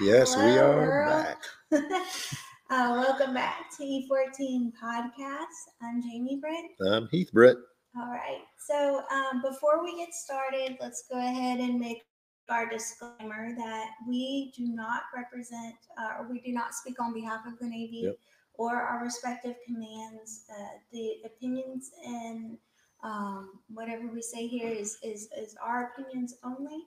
Yes, 0.00 0.36
we 0.36 0.58
are 0.58 0.76
world. 0.76 1.08
back. 1.08 1.42
uh, 2.70 3.04
welcome 3.06 3.32
back 3.32 3.70
to 3.76 3.84
E14 3.84 4.72
Podcast. 4.82 5.70
I'm 5.80 6.02
Jamie 6.02 6.40
Britt. 6.40 6.64
I'm 6.92 7.06
Heath 7.08 7.32
Britt. 7.32 7.56
All 7.96 8.10
right. 8.10 8.42
So 8.58 9.04
um, 9.12 9.40
before 9.40 9.84
we 9.84 9.96
get 9.96 10.12
started, 10.12 10.76
let's 10.80 11.04
go 11.08 11.18
ahead 11.18 11.60
and 11.60 11.78
make 11.78 12.02
our 12.48 12.68
disclaimer 12.68 13.54
that 13.56 13.90
we 14.08 14.52
do 14.56 14.66
not 14.66 15.02
represent 15.14 15.76
uh, 16.00 16.18
or 16.18 16.28
we 16.28 16.40
do 16.40 16.52
not 16.52 16.74
speak 16.74 17.00
on 17.00 17.14
behalf 17.14 17.42
of 17.46 17.56
the 17.60 17.66
Navy 17.66 18.02
Yep. 18.06 18.16
or 18.54 18.80
our 18.80 19.04
respective 19.04 19.54
commands. 19.64 20.46
Uh, 20.50 20.78
the 20.92 21.18
opinions 21.24 21.92
and 22.04 22.58
um, 23.04 23.50
whatever 23.72 24.08
we 24.12 24.20
say 24.20 24.48
here 24.48 24.68
is, 24.68 24.98
is, 25.04 25.28
is 25.38 25.54
our 25.62 25.92
opinions 25.92 26.34
only 26.42 26.82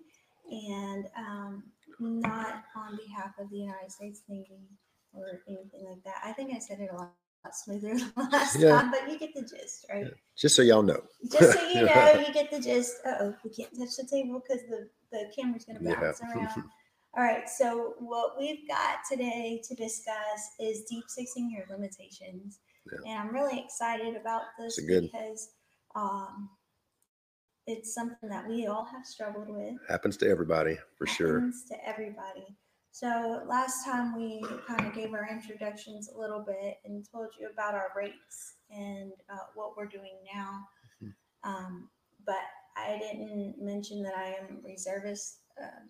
and 0.52 1.08
um, 1.18 1.64
not 2.00 2.64
on 2.76 2.98
behalf 2.98 3.34
of 3.40 3.50
the 3.50 3.58
United 3.58 3.92
States 3.92 4.22
Navy 4.28 4.70
or 5.14 5.42
anything 5.48 5.86
like 5.90 6.04
that. 6.04 6.22
I 6.24 6.32
think 6.34 6.54
I 6.54 6.60
said 6.60 6.80
it 6.80 6.90
a 6.92 6.96
lot 6.96 7.14
smoother 7.54 7.96
than 8.16 8.30
last 8.32 8.60
Yeah. 8.60 8.82
time, 8.82 8.92
but 8.92 9.10
you 9.10 9.20
get 9.20 9.34
the 9.34 9.42
gist, 9.42 9.86
right? 9.92 10.08
Just 10.36 10.56
so 10.56 10.62
y'all 10.62 10.84
know. 10.84 11.02
Just 11.32 11.54
so 11.54 11.68
you 11.74 11.86
know, 11.86 12.24
you 12.28 12.34
get 12.34 12.52
the 12.52 12.60
gist. 12.60 12.96
Oh, 13.06 13.36
we 13.44 13.50
can't 13.52 13.70
touch 13.78 13.96
the 13.98 14.08
table 14.10 14.42
because 14.46 14.64
the, 14.68 14.90
the 15.12 15.32
camera's 15.36 15.66
going 15.66 15.78
to 15.80 15.84
Yeah. 15.84 16.00
bounce 16.00 16.22
around. 16.22 16.50
All 17.18 17.24
right, 17.24 17.48
so 17.48 17.94
what 18.00 18.38
we've 18.38 18.68
got 18.68 18.98
today 19.10 19.62
to 19.64 19.76
discuss 19.76 20.50
is 20.60 20.84
deep 20.90 21.06
sixing 21.08 21.50
your 21.50 21.64
limitations. 21.70 22.60
Yeah. 22.92 23.10
And 23.10 23.20
I'm 23.30 23.34
really 23.34 23.58
excited 23.58 24.18
about 24.18 24.42
this 24.60 24.82
because 24.86 25.52
um, 25.96 26.50
it's 27.68 27.94
something 27.94 28.30
that 28.30 28.48
we 28.48 28.68
all 28.68 28.86
have 28.86 29.06
struggled 29.06 29.50
with. 29.50 29.74
Happens 29.90 30.18
to 30.18 30.30
everybody 30.30 30.78
for 30.98 31.08
sure. 31.08 31.40
Happens 31.40 31.66
to 31.66 31.88
everybody. 31.88 32.46
So 32.92 33.42
last 33.48 33.84
time 33.84 34.16
we 34.16 34.42
kind 34.68 34.86
of 34.88 34.94
gave 34.94 35.14
our 35.14 35.28
introductions 35.30 36.10
a 36.16 36.18
little 36.18 36.46
bit 36.46 36.78
and 36.86 37.06
told 37.12 37.30
you 37.40 37.50
about 37.52 37.74
our 37.74 37.90
rates 37.96 38.56
and 38.70 39.12
uh, 39.30 39.48
what 39.56 39.76
we're 39.76 39.88
doing 39.88 40.18
now. 40.34 40.68
Mhm. 41.04 41.14
Um, 41.44 41.90
but 42.26 42.46
I 42.78 42.98
didn't 43.00 43.62
mention 43.62 44.02
that 44.04 44.16
I 44.16 44.36
am 44.36 44.62
reservist 44.64 45.40
um, 45.62 45.90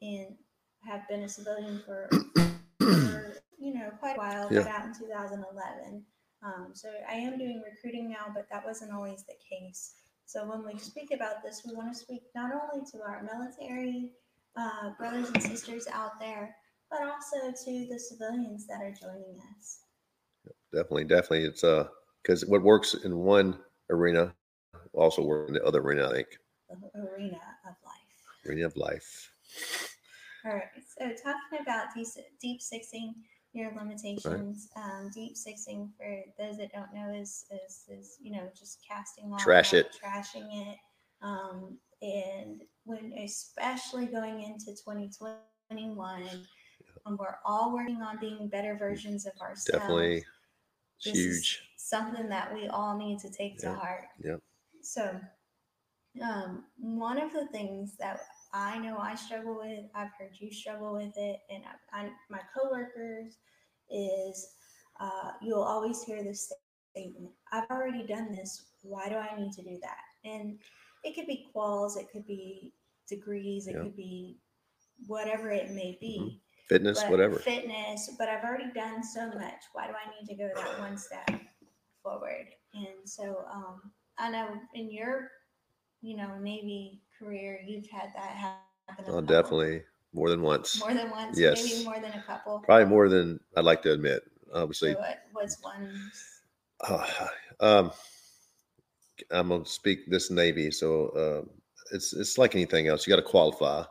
and 0.00 0.36
have 0.84 1.06
been 1.08 1.22
a 1.22 1.28
civilian 1.28 1.82
for, 1.84 2.08
for 2.78 3.42
you 3.58 3.74
know 3.74 3.90
quite 3.98 4.16
a 4.16 4.18
while. 4.18 4.48
Yeah. 4.50 4.60
Out 4.68 4.86
in 4.86 4.94
2011. 4.94 6.04
Um, 6.40 6.70
so 6.72 6.88
I 7.08 7.14
am 7.14 7.36
doing 7.36 7.62
recruiting 7.68 8.08
now, 8.08 8.32
but 8.32 8.46
that 8.50 8.64
wasn't 8.64 8.92
always 8.92 9.24
the 9.24 9.34
case. 9.50 9.94
So 10.28 10.44
when 10.44 10.62
we 10.62 10.78
speak 10.78 11.10
about 11.10 11.42
this, 11.42 11.62
we 11.66 11.74
want 11.74 11.90
to 11.90 11.98
speak 11.98 12.24
not 12.34 12.52
only 12.52 12.84
to 12.92 12.98
our 13.00 13.22
military 13.22 14.10
uh, 14.58 14.90
brothers 14.98 15.30
and 15.30 15.42
sisters 15.42 15.88
out 15.90 16.20
there, 16.20 16.54
but 16.90 17.00
also 17.00 17.50
to 17.50 17.86
the 17.88 17.98
civilians 17.98 18.66
that 18.66 18.82
are 18.82 18.92
joining 18.92 19.40
us. 19.56 19.84
Definitely, 20.70 21.04
definitely. 21.04 21.44
It's 21.44 21.64
uh 21.64 21.88
because 22.22 22.44
what 22.44 22.62
works 22.62 22.92
in 22.92 23.16
one 23.16 23.58
arena 23.88 24.34
also 24.92 25.22
work 25.22 25.48
in 25.48 25.54
the 25.54 25.64
other 25.64 25.80
arena, 25.80 26.10
I 26.10 26.12
think. 26.12 26.28
The 26.68 27.00
arena 27.00 27.40
of 27.66 27.76
life. 27.82 28.46
Arena 28.46 28.66
of 28.66 28.76
life. 28.76 29.32
All 30.44 30.52
right. 30.52 30.64
So 30.98 31.06
talking 31.06 31.62
about 31.62 31.86
deep, 31.96 32.08
deep 32.38 32.60
sixing 32.60 33.14
your 33.58 33.72
limitations. 33.76 34.68
Um, 34.76 35.10
deep 35.12 35.36
sixing, 35.36 35.90
for 35.96 36.20
those 36.38 36.56
that 36.58 36.72
don't 36.72 36.94
know, 36.94 37.12
is 37.12 37.44
is, 37.50 37.84
is 37.88 38.16
you 38.20 38.32
know 38.32 38.48
just 38.58 38.78
casting 38.88 39.32
off, 39.32 39.42
Trash 39.42 39.74
it. 39.74 39.96
trashing 40.02 40.46
it. 40.50 40.76
Um, 41.20 41.78
and 42.00 42.62
when 42.84 43.12
especially 43.24 44.06
going 44.06 44.42
into 44.42 44.66
2021, 44.66 46.22
when 47.02 47.16
we're 47.16 47.38
all 47.44 47.74
working 47.74 48.00
on 48.02 48.18
being 48.20 48.48
better 48.48 48.76
versions 48.78 49.26
of 49.26 49.32
ourselves. 49.40 49.64
Definitely 49.64 50.24
this 51.04 51.14
huge. 51.14 51.36
is 51.36 51.58
something 51.76 52.28
that 52.28 52.52
we 52.54 52.68
all 52.68 52.96
need 52.96 53.18
to 53.20 53.30
take 53.30 53.58
to 53.58 53.74
heart. 53.74 54.04
yep. 54.22 54.40
So, 54.82 55.20
um, 56.22 56.64
one 56.78 57.20
of 57.20 57.32
the 57.32 57.46
things 57.48 57.96
that 57.98 58.20
I 58.52 58.78
know 58.78 58.98
I 58.98 59.14
struggle 59.14 59.58
with, 59.58 59.84
I've 59.94 60.12
heard 60.18 60.32
you 60.38 60.50
struggle 60.52 60.94
with 60.94 61.16
it, 61.16 61.40
and 61.50 61.62
I, 61.92 62.00
I, 62.04 62.10
my 62.30 62.40
coworkers 62.56 63.38
is 63.90 64.54
uh, 65.00 65.32
you'll 65.42 65.62
always 65.62 66.02
hear 66.02 66.22
this 66.22 66.52
statement: 66.92 67.30
"I've 67.52 67.70
already 67.70 68.06
done 68.06 68.32
this. 68.34 68.66
Why 68.82 69.08
do 69.08 69.16
I 69.16 69.38
need 69.38 69.52
to 69.52 69.62
do 69.62 69.78
that?" 69.82 70.28
And 70.28 70.58
it 71.04 71.14
could 71.14 71.26
be 71.26 71.46
quals, 71.54 71.98
it 71.98 72.08
could 72.12 72.26
be 72.26 72.72
degrees, 73.08 73.66
it 73.66 73.74
Yeah. 73.76 73.82
could 73.82 73.96
be 73.96 74.38
whatever 75.06 75.50
it 75.50 75.70
may 75.70 75.96
be 76.00 76.42
Fitness, 76.68 77.00
but 77.00 77.10
whatever. 77.10 77.36
Fitness, 77.36 78.10
but 78.18 78.28
I've 78.28 78.44
already 78.44 78.70
done 78.74 79.02
so 79.02 79.28
much. 79.28 79.62
Why 79.72 79.86
do 79.86 79.92
I 79.92 80.10
need 80.20 80.28
to 80.28 80.34
go 80.34 80.50
that 80.54 80.78
one 80.80 80.98
step 80.98 81.30
forward? 82.02 82.48
And 82.74 83.08
so 83.08 83.44
um, 83.52 83.92
I 84.18 84.30
know 84.30 84.48
in 84.74 84.90
your, 84.90 85.30
you 86.02 86.16
know, 86.16 86.38
Navy 86.38 87.02
career, 87.18 87.60
you've 87.66 87.88
had 87.88 88.10
that 88.14 88.30
happen. 88.30 89.04
Oh, 89.08 89.20
definitely. 89.20 89.82
More 90.14 90.30
than 90.30 90.40
once. 90.42 90.80
More 90.80 90.94
than 90.94 91.10
once, 91.10 91.38
Yes. 91.38 91.64
maybe 91.64 91.84
more 91.84 92.00
than 92.00 92.12
a 92.12 92.22
couple. 92.22 92.60
Probably 92.60 92.86
more 92.86 93.08
than 93.08 93.38
I'd 93.56 93.64
like 93.64 93.82
to 93.82 93.92
admit. 93.92 94.22
Obviously. 94.54 94.94
So 94.94 94.98
what 95.00 95.18
was 95.34 95.58
one? 95.60 96.10
Uh, 96.80 97.06
um, 97.60 97.92
I'm 99.30 99.48
gonna 99.48 99.66
speak 99.66 100.08
this 100.08 100.30
Navy, 100.30 100.70
so 100.70 101.42
um, 101.44 101.50
it's 101.92 102.12
it's 102.14 102.38
like 102.38 102.54
anything 102.54 102.86
else. 102.88 103.06
You 103.06 103.10
got 103.12 103.16
to 103.22 103.28
qualify. 103.28 103.84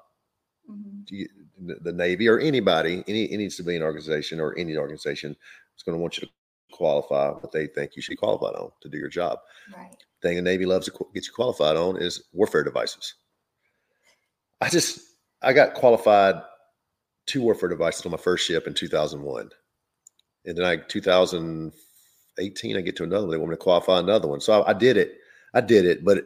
mhm, 0.69 1.09
you- 1.11 1.29
the 1.59 1.75
the 1.81 1.91
Navy 1.93 2.27
or 2.27 2.39
anybody, 2.39 3.03
any 3.07 3.29
any 3.31 3.49
civilian 3.49 3.81
organization 3.81 4.39
or 4.39 4.55
any 4.59 4.77
organization 4.77 5.35
is 5.75 5.83
going 5.83 5.97
to 5.97 6.01
want 6.01 6.17
you 6.17 6.27
to 6.27 6.33
qualify 6.71 7.29
what 7.29 7.51
they 7.51 7.67
think 7.67 7.95
you 7.95 8.01
should 8.01 8.17
qualify 8.17 8.47
on 8.47 8.71
to 8.81 8.89
do 8.89 8.97
your 8.97 9.09
job. 9.09 9.39
Right. 9.75 9.95
Thing 10.21 10.35
the 10.35 10.41
Navy 10.41 10.65
loves 10.65 10.87
to 10.87 11.05
get 11.13 11.27
you 11.27 11.33
qualified 11.33 11.77
on 11.77 11.97
is 11.97 12.23
warfare 12.33 12.63
devices. 12.63 13.13
I 14.61 14.69
just 14.69 14.99
I 15.41 15.53
got 15.53 15.75
qualified 15.75 16.35
two 17.27 17.41
warfare 17.41 17.69
devices 17.69 18.05
on 18.05 18.11
my 18.11 18.17
first 18.17 18.45
ship 18.45 18.65
in 18.65 18.73
2001, 18.73 19.49
and 20.45 20.57
then 20.57 20.65
I 20.65 20.77
2018 20.77 22.77
I 22.77 22.81
get 22.81 22.95
to 22.95 23.03
another 23.03 23.27
one. 23.27 23.31
They 23.31 23.37
want 23.37 23.51
me 23.51 23.55
to 23.55 23.61
qualify 23.61 23.99
another 23.99 24.27
one, 24.27 24.41
so 24.41 24.63
I, 24.63 24.71
I 24.71 24.73
did 24.73 24.97
it. 24.97 25.19
I 25.53 25.61
did 25.61 25.85
it, 25.85 26.03
but 26.03 26.25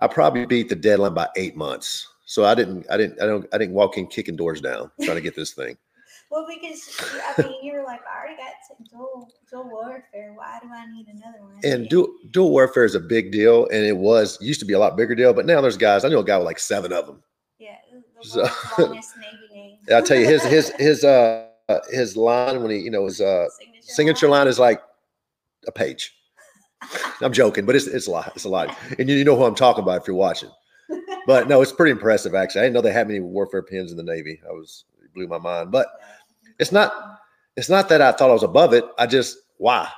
I 0.00 0.08
probably 0.08 0.46
beat 0.46 0.68
the 0.68 0.76
deadline 0.76 1.14
by 1.14 1.28
eight 1.36 1.56
months. 1.56 2.06
So 2.26 2.44
I 2.44 2.54
didn't, 2.54 2.86
I 2.90 2.96
didn't, 2.96 3.22
I 3.22 3.26
don't, 3.26 3.46
I 3.52 3.58
didn't 3.58 3.74
walk 3.74 3.96
in 3.96 4.08
kicking 4.08 4.36
doors 4.36 4.60
down 4.60 4.90
trying 5.02 5.16
to 5.16 5.22
get 5.22 5.36
this 5.36 5.52
thing. 5.52 5.76
Well, 6.30 6.46
because 6.48 6.98
I 7.38 7.42
mean, 7.42 7.54
you 7.62 7.72
were 7.74 7.84
like, 7.84 8.00
I 8.12 8.18
already 8.18 8.36
got 8.36 8.52
to 8.68 8.90
dual 8.90 9.32
dual 9.50 9.68
warfare. 9.70 10.32
Why 10.34 10.58
do 10.62 10.68
I 10.72 10.86
need 10.92 11.06
another 11.08 11.38
one? 11.40 11.52
And 11.64 11.82
Yeah. 11.84 11.88
dual, 11.88 12.08
dual 12.30 12.50
warfare 12.50 12.84
is 12.84 12.94
a 12.94 13.00
big 13.00 13.30
deal, 13.32 13.66
and 13.68 13.84
it 13.84 13.96
was 13.96 14.38
used 14.40 14.60
to 14.60 14.66
be 14.66 14.72
a 14.74 14.78
lot 14.78 14.96
bigger 14.96 15.14
deal, 15.14 15.32
but 15.32 15.46
now 15.46 15.60
there's 15.60 15.76
guys. 15.76 16.04
I 16.04 16.08
know 16.08 16.18
a 16.20 16.24
guy 16.24 16.36
with 16.38 16.46
like 16.46 16.58
seven 16.58 16.92
of 16.92 17.06
them. 17.06 17.22
Yeah, 17.58 17.76
the 18.22 18.28
So- 18.28 18.42
longest 18.84 19.14
Navy 19.16 19.54
name. 19.54 19.78
I'll 19.96 20.02
tell 20.02 20.18
you, 20.18 20.26
his 20.26 20.42
his 20.44 20.70
his 20.78 21.04
uh 21.04 21.46
his 21.90 22.16
line 22.16 22.60
when 22.62 22.70
he 22.70 22.78
you 22.78 22.90
know 22.90 23.04
his 23.06 23.20
uh 23.20 23.46
signature, 23.50 23.80
signature 23.80 24.28
line 24.28 24.48
is 24.48 24.58
like 24.58 24.82
a 25.66 25.72
page. 25.72 26.14
I'm 27.20 27.32
joking, 27.32 27.66
but 27.66 27.76
it's 27.76 27.86
it's 27.86 28.06
a 28.08 28.10
lot. 28.10 28.32
It's 28.34 28.44
a 28.44 28.48
lot, 28.48 28.76
and 28.98 29.08
you, 29.08 29.16
you 29.16 29.24
know 29.24 29.36
who 29.36 29.44
I'm 29.44 29.54
talking 29.54 29.82
about 29.82 30.00
if 30.02 30.06
you're 30.08 30.16
watching. 30.16 30.50
But 31.26 31.48
no, 31.48 31.60
it's 31.62 31.72
pretty 31.72 31.90
impressive 31.92 32.34
actually. 32.34 32.62
I 32.62 32.64
didn't 32.64 32.74
know 32.74 32.80
they 32.82 32.92
had 32.92 33.08
many 33.08 33.20
warfare 33.20 33.62
pins 33.62 33.90
in 33.90 33.96
the 33.96 34.02
Navy. 34.02 34.40
I 34.48 34.52
was 34.52 34.84
it 35.02 35.12
blew 35.14 35.26
my 35.26 35.38
mind, 35.38 35.72
but 35.72 35.88
it's 36.58 36.72
not- 36.72 36.92
it's 37.56 37.70
not 37.70 37.88
that 37.88 38.02
I 38.02 38.12
thought 38.12 38.30
I 38.30 38.34
was 38.34 38.42
above 38.42 38.74
it. 38.74 38.84
I 38.98 39.06
just 39.06 39.38
why? 39.58 39.88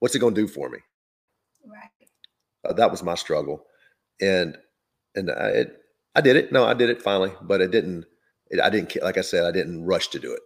What's 0.00 0.14
it 0.14 0.18
going 0.18 0.34
to 0.34 0.40
do 0.40 0.46
for 0.48 0.68
me? 0.68 0.78
right. 1.66 1.90
Uh, 2.64 2.72
that 2.74 2.90
was 2.90 3.02
my 3.02 3.14
struggle, 3.14 3.64
and 4.20 4.56
and 5.14 5.30
I, 5.30 5.48
it, 5.48 5.76
I 6.14 6.20
did 6.20 6.36
it. 6.36 6.52
No, 6.52 6.66
I 6.66 6.74
did 6.74 6.90
it 6.90 7.00
finally, 7.02 7.32
but 7.42 7.60
it 7.60 7.70
didn't. 7.70 8.04
It, 8.50 8.60
I 8.60 8.68
didn't. 8.70 8.94
Like 9.02 9.16
I 9.18 9.22
said, 9.22 9.44
I 9.44 9.52
didn't 9.52 9.84
rush 9.84 10.08
to 10.08 10.18
do 10.18 10.32
it. 10.32 10.40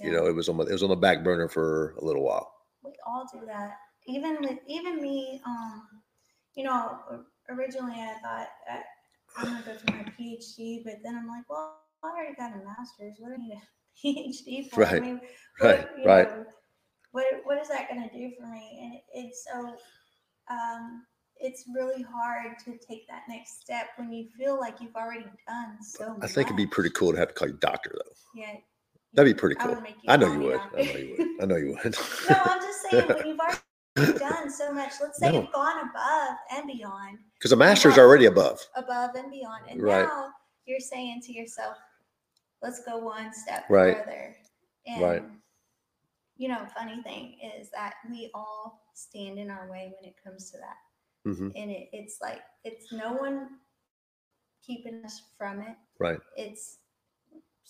You 0.00 0.12
know, 0.12 0.26
it 0.26 0.34
was 0.34 0.48
on 0.48 0.56
my, 0.56 0.64
it 0.64 0.72
was 0.72 0.82
on 0.82 0.90
the 0.90 0.96
back 0.96 1.24
burner 1.24 1.48
for 1.48 1.94
a 2.00 2.04
little 2.04 2.22
while. 2.22 2.52
we 2.84 2.92
all 3.06 3.26
do 3.32 3.44
that. 3.46 3.76
Even 4.06 4.36
with 4.40 4.58
even 4.68 5.00
me, 5.02 5.40
um, 5.46 5.82
you 6.54 6.64
know, 6.64 6.98
originally 7.48 7.94
I 7.94 8.14
thought 8.22 8.48
uh, 8.70 8.80
I'm 9.38 9.44
gonna 9.46 9.62
go 9.64 9.74
for 9.74 9.92
my 9.92 10.04
PhD, 10.18 10.84
but 10.84 10.94
then 11.02 11.16
I'm 11.16 11.26
like, 11.26 11.48
well, 11.48 11.80
I 12.04 12.08
already 12.08 12.34
got 12.36 12.52
a 12.52 12.64
master's. 12.64 13.16
What 13.18 13.30
do 13.30 13.34
I 13.34 13.38
need 13.38 13.54
a 13.54 13.60
PhD 14.04 14.68
for? 14.70 14.84
I 14.84 14.92
Right, 14.92 15.02
mean, 15.02 15.20
right, 15.60 15.88
what, 15.98 16.06
right. 16.06 16.28
know, 16.30 16.44
what 17.12 17.24
what 17.44 17.58
is 17.58 17.68
that 17.68 17.88
gonna 17.88 18.10
do 18.12 18.30
for 18.38 18.46
me? 18.46 18.80
And 18.82 18.94
it, 18.94 19.02
it's 19.14 19.44
so, 19.50 19.76
um, 20.50 21.04
it's 21.36 21.64
really 21.74 22.02
hard 22.02 22.58
to 22.64 22.76
take 22.78 23.06
that 23.08 23.22
next 23.28 23.60
step 23.60 23.86
when 23.96 24.12
you 24.12 24.28
feel 24.36 24.58
like 24.58 24.80
you've 24.80 24.96
already 24.96 25.26
done 25.46 25.82
so 25.82 26.14
much. 26.14 26.24
I 26.24 26.26
think 26.26 26.48
it'd 26.48 26.56
be 26.56 26.66
pretty 26.66 26.90
cool 26.90 27.12
to 27.12 27.18
have 27.18 27.28
to 27.28 27.34
call 27.34 27.48
you 27.48 27.54
doctor 27.60 27.92
though. 27.94 28.12
Yeah, 28.40 28.54
That'd 29.14 29.34
be 29.34 29.38
pretty 29.38 29.56
I 29.60 29.64
cool. 29.64 29.74
you 29.76 29.92
I 30.08 30.16
know 30.16 30.26
you 30.32 30.40
would. 30.40 30.60
I 30.76 30.82
know 30.82 30.96
you 30.96 31.16
would. 31.18 31.42
I 31.42 31.46
know 31.46 31.56
you 31.56 31.78
would. 31.82 31.96
no, 32.28 32.36
I'm 32.44 32.60
just 32.60 32.82
saying 32.82 33.08
when 33.08 33.26
you've 33.26 33.40
already 33.40 34.18
done 34.18 34.50
so 34.50 34.72
much. 34.72 34.92
Let's 35.00 35.18
say 35.18 35.32
No. 35.32 35.42
you've 35.42 35.52
gone 35.52 35.88
above 35.88 36.36
and 36.54 36.66
beyond, 36.66 37.18
Because 37.38 37.52
a 37.52 37.56
master's 37.56 37.98
already 37.98 38.26
above. 38.26 38.60
above 38.76 39.14
and 39.16 39.30
beyond, 39.30 39.64
and 39.70 39.80
Right. 39.80 40.06
now 40.06 40.28
you're 40.66 40.80
saying 40.80 41.22
to 41.22 41.32
yourself, 41.32 41.76
let's 42.62 42.84
go 42.84 42.98
one 42.98 43.32
step 43.32 43.64
Right. 43.68 43.96
further. 43.96 44.36
And 44.86 45.02
Right. 45.02 45.22
you 46.36 46.48
know, 46.48 46.66
funny 46.76 47.02
thing 47.02 47.38
is 47.56 47.70
that 47.70 47.94
we 48.08 48.30
all 48.34 48.80
stand 48.94 49.38
in 49.38 49.50
our 49.50 49.68
way 49.70 49.92
when 49.98 50.08
it 50.08 50.16
comes 50.22 50.50
to 50.52 50.58
that. 50.58 50.76
hmm 51.24 51.50
And 51.56 51.70
it, 51.70 51.88
it's 51.92 52.18
like 52.20 52.42
it's 52.64 52.92
no 52.92 53.14
one 53.14 53.48
keeping 54.64 55.04
us 55.04 55.22
from 55.36 55.60
it. 55.60 55.76
Right. 55.98 56.20
It's 56.36 56.78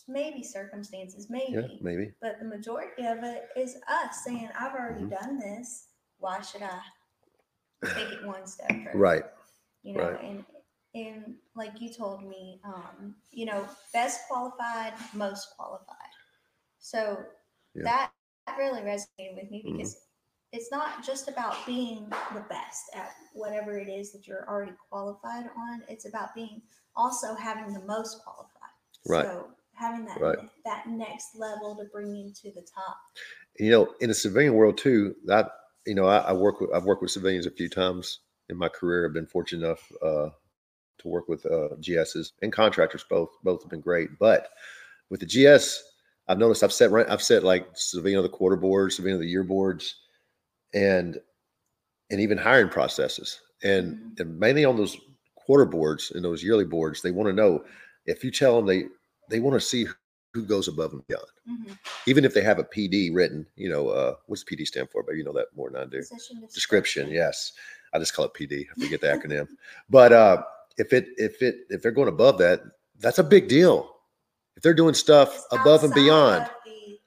maybe 0.06 0.42
circumstances, 0.42 1.28
maybe. 1.30 1.52
Yeah, 1.52 1.66
maybe. 1.80 2.12
But 2.20 2.38
the 2.40 2.44
majority 2.46 3.06
of 3.06 3.22
it 3.24 3.48
is 3.56 3.76
us 3.88 4.24
saying, 4.24 4.48
I've 4.58 4.74
already 4.74 5.04
Mhm. 5.04 5.10
done 5.10 5.38
this. 5.38 5.88
Why 6.18 6.40
should 6.40 6.62
I 6.62 6.80
take 7.94 8.12
it 8.12 8.24
one 8.24 8.46
step 8.46 8.68
further? 8.84 8.98
Right. 8.98 9.24
You 9.82 9.94
know, 9.94 10.00
right. 10.00 10.22
and 10.22 10.44
and 10.94 11.34
like 11.54 11.80
you 11.80 11.92
told 11.92 12.24
me, 12.28 12.60
um, 12.64 13.14
you 13.30 13.46
know, 13.46 13.68
best 13.92 14.20
qualified, 14.28 14.94
most 15.14 15.48
qualified. 15.56 15.96
So 16.78 17.24
Yeah. 17.74 17.84
that, 17.84 18.12
that 18.46 18.56
really 18.58 18.80
resonated 18.82 19.36
with 19.36 19.50
me 19.50 19.62
Mhm. 19.64 19.78
because 19.78 20.06
it's 20.52 20.70
not 20.70 21.04
just 21.04 21.28
about 21.28 21.54
being 21.66 22.08
the 22.34 22.40
best 22.48 22.84
at 22.94 23.10
whatever 23.34 23.78
it 23.78 23.88
is 23.88 24.12
that 24.12 24.26
you're 24.26 24.48
already 24.48 24.72
qualified 24.90 25.50
on. 25.56 25.82
It's 25.88 26.06
about 26.08 26.34
being 26.34 26.62
also 26.96 27.34
having 27.34 27.72
the 27.72 27.80
most 27.84 28.22
qualified. 28.24 28.52
Right. 29.06 29.26
So 29.26 29.50
having 29.74 30.06
that 30.06 30.20
Right. 30.20 30.38
that 30.64 30.88
next 30.88 31.36
level 31.36 31.76
to 31.76 31.84
bring 31.84 32.14
you 32.14 32.32
to 32.32 32.50
the 32.52 32.62
top. 32.74 32.96
you 33.58 33.70
know, 33.70 33.94
in 34.00 34.08
the 34.08 34.14
civilian 34.14 34.54
world 34.54 34.78
too, 34.78 35.14
that 35.26 35.50
you 35.86 35.94
know, 35.94 36.06
I, 36.06 36.18
I 36.18 36.32
work 36.32 36.60
with 36.60 36.70
I've 36.74 36.84
worked 36.84 37.02
with 37.02 37.10
civilians 37.10 37.46
a 37.46 37.50
few 37.50 37.68
times 37.68 38.20
in 38.48 38.56
my 38.56 38.68
career. 38.68 39.06
I've 39.06 39.14
been 39.14 39.26
fortunate 39.26 39.66
enough 39.66 39.92
uh, 40.02 40.28
to 40.98 41.08
work 41.08 41.28
with 41.28 41.44
uh, 41.46 41.70
GSs 41.80 42.32
and 42.42 42.52
contractors. 42.52 43.04
Both 43.08 43.30
both 43.42 43.62
have 43.62 43.70
been 43.70 43.80
great. 43.80 44.18
But 44.18 44.48
with 45.10 45.20
the 45.20 45.26
GS, 45.26 45.82
I've 46.28 46.38
noticed 46.38 46.62
I've 46.62 46.72
set 46.72 46.92
I've 47.10 47.22
set 47.22 47.44
like 47.44 47.66
of 47.68 48.02
the 48.02 48.28
quarter 48.32 48.56
boards, 48.56 48.98
of 48.98 49.04
the 49.04 49.26
year 49.26 49.44
boards, 49.44 49.96
and 50.74 51.18
and 52.10 52.20
even 52.20 52.38
hiring 52.38 52.68
processes. 52.68 53.40
And 53.62 53.96
Mhm. 53.96 54.20
and 54.20 54.38
mainly 54.40 54.64
on 54.64 54.76
those 54.76 54.96
quarter 55.34 55.64
boards 55.64 56.12
and 56.12 56.24
those 56.24 56.42
yearly 56.44 56.64
boards, 56.64 57.02
they 57.02 57.10
want 57.10 57.28
to 57.28 57.32
know 57.32 57.64
if 58.06 58.22
you 58.22 58.30
tell 58.30 58.56
them 58.56 58.66
they 58.66 58.84
they 59.30 59.40
want 59.40 59.60
to 59.60 59.66
see 59.66 59.86
who 60.34 60.44
goes 60.44 60.68
above 60.68 60.92
and 60.92 61.06
beyond 61.06 61.24
Mhm. 61.48 61.78
even 62.06 62.24
if 62.24 62.34
they 62.34 62.42
have 62.42 62.58
a 62.58 62.64
PD 62.64 63.10
written, 63.10 63.46
you 63.56 63.68
know, 63.68 63.88
uh, 63.88 64.14
what's 64.26 64.44
PD 64.44 64.66
stand 64.66 64.90
for? 64.90 65.02
But 65.02 65.16
you 65.16 65.24
know 65.24 65.32
that 65.32 65.48
more 65.56 65.70
than 65.70 65.80
I 65.82 65.84
do. 65.86 65.98
Position 65.98 66.46
Description, 66.52 67.10
yes. 67.10 67.52
I 67.94 67.98
just 67.98 68.12
call 68.14 68.26
it 68.26 68.34
PD. 68.34 68.66
I 68.70 68.80
forget 68.80 69.00
the 69.00 69.06
acronym. 69.06 69.48
But 69.88 70.12
uh, 70.12 70.44
if 70.78 70.92
it 70.94 71.08
if 71.18 71.42
it 71.42 71.56
if 71.70 71.82
they're 71.82 71.92
going 71.92 72.08
above 72.08 72.38
that, 72.38 72.62
that's 73.00 73.18
a 73.18 73.24
big 73.24 73.48
deal. 73.48 73.90
If 74.56 74.62
they're 74.64 74.74
doing 74.74 74.94
stuff 74.94 75.34
It's 75.36 75.46
above 75.52 75.84
and 75.84 75.94
beyond, 75.94 76.46
The, 76.66 76.98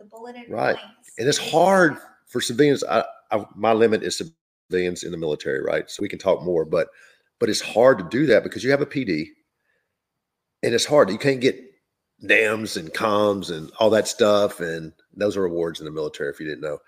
the 0.00 0.04
bulleted 0.06 0.48
Right. 0.48 0.76
points. 0.78 1.10
and 1.18 1.28
it's 1.28 1.38
hard 1.38 1.98
for 2.28 2.40
civilians. 2.40 2.84
I, 2.84 3.04
I, 3.30 3.44
my 3.56 3.72
limit 3.72 4.02
is 4.02 4.22
civilians 4.70 5.04
in 5.04 5.12
the 5.12 5.18
military, 5.18 5.62
right? 5.62 5.90
So 5.90 6.02
we 6.02 6.08
can 6.08 6.18
talk 6.18 6.42
more, 6.44 6.64
but 6.64 6.88
but 7.40 7.48
it's 7.50 7.60
hard 7.60 7.98
to 7.98 8.04
do 8.10 8.26
that 8.26 8.42
because 8.44 8.64
you 8.64 8.70
have 8.72 8.80
a 8.82 8.86
PD, 8.86 9.26
and 10.62 10.74
it's 10.74 10.84
hard. 10.86 11.10
You 11.10 11.18
can't 11.18 11.40
get 11.40 11.58
NAMs 12.20 12.76
and 12.76 12.92
comms 12.92 13.50
and 13.56 13.70
all 13.78 13.90
that 13.90 14.08
stuff, 14.08 14.60
and 14.60 14.92
those 15.14 15.36
are 15.36 15.44
awards 15.44 15.80
in 15.80 15.86
the 15.86 15.92
military 15.92 16.30
if 16.30 16.40
you 16.40 16.46
didn't 16.46 16.62
know, 16.62 16.78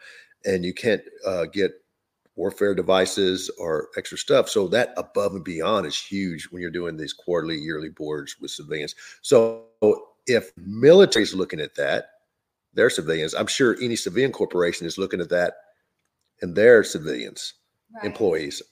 and 0.44 0.64
you 0.64 0.74
can't 0.74 1.02
uh, 1.26 1.46
get 1.46 1.72
warfare 2.40 2.74
devices 2.74 3.50
or 3.58 3.88
extra 3.98 4.16
stuff. 4.16 4.48
So 4.48 4.66
that 4.68 4.94
above 4.96 5.34
and 5.34 5.44
beyond 5.44 5.86
is 5.86 5.98
huge 6.00 6.44
when 6.50 6.62
you're 6.62 6.70
doing 6.70 6.96
these 6.96 7.12
quarterly, 7.12 7.58
yearly 7.58 7.90
boards 7.90 8.36
with 8.40 8.50
civilians. 8.50 8.94
So 9.20 9.66
if 10.26 10.50
military's 10.56 11.34
looking 11.34 11.60
at 11.60 11.74
that, 11.74 12.06
their 12.72 12.88
civilians, 12.88 13.34
I'm 13.34 13.46
sure 13.46 13.76
any 13.82 13.94
civilian 13.96 14.32
corporation 14.32 14.86
is 14.86 14.96
looking 14.96 15.20
at 15.20 15.28
that 15.28 15.52
and 16.40 16.56
their 16.56 16.82
civilians, 16.82 17.54
Right. 17.94 18.06
employees. 18.06 18.62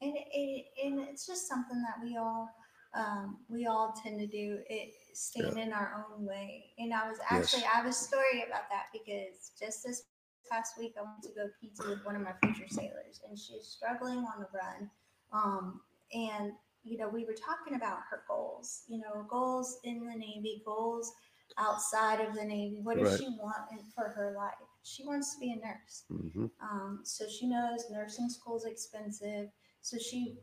and 0.00 0.14
it, 0.16 0.64
and 0.84 1.00
it's 1.00 1.26
just 1.26 1.46
something 1.48 1.80
that 1.82 1.96
we 2.02 2.16
all 2.16 2.48
um, 2.94 3.36
we 3.48 3.66
all 3.66 3.94
tend 4.02 4.18
to 4.18 4.26
do 4.26 4.58
it 4.68 4.94
stand 5.12 5.58
in 5.58 5.72
our 5.72 5.90
own 6.00 6.24
way 6.24 6.70
and 6.78 6.94
i 6.94 7.06
was 7.08 7.18
actually 7.28 7.64
i 7.64 7.76
have 7.76 7.86
a 7.86 7.92
story 7.92 8.44
about 8.46 8.66
that 8.70 8.86
because 8.92 9.52
just 9.60 9.84
this 9.84 10.04
past 10.50 10.74
week 10.78 10.94
i 10.98 11.02
went 11.02 11.22
to 11.22 11.30
go 11.34 11.48
pizza 11.60 11.82
with 11.88 12.04
one 12.04 12.16
of 12.16 12.22
my 12.22 12.32
future 12.42 12.68
sailors 12.68 13.20
and 13.28 13.38
she's 13.38 13.66
struggling 13.66 14.18
on 14.18 14.40
the 14.40 14.48
run 14.52 14.90
um, 15.32 15.80
and 16.12 16.52
you 16.84 16.96
know 16.98 17.08
we 17.08 17.24
were 17.24 17.34
talking 17.34 17.74
about 17.76 17.98
her 18.10 18.22
goals 18.28 18.82
you 18.88 18.98
know 18.98 19.24
goals 19.28 19.78
in 19.84 20.06
the 20.06 20.14
navy 20.14 20.62
goals 20.64 21.12
outside 21.58 22.20
of 22.20 22.34
the 22.34 22.44
navy 22.44 22.80
what 22.82 22.96
does 22.98 23.08
Right. 23.08 23.18
she 23.18 23.28
want 23.40 23.70
in, 23.72 23.78
for 23.94 24.08
her 24.08 24.34
life 24.36 24.54
she 24.82 25.04
wants 25.06 25.34
to 25.34 25.40
be 25.40 25.52
a 25.52 25.56
nurse 25.56 26.04
Mhm. 26.10 26.50
um, 26.62 27.00
so 27.04 27.24
she 27.28 27.46
knows 27.48 27.84
nursing 27.90 28.28
school 28.30 28.56
is 28.56 28.64
expensive. 28.64 29.48
So 29.80 29.96
she 29.98 30.38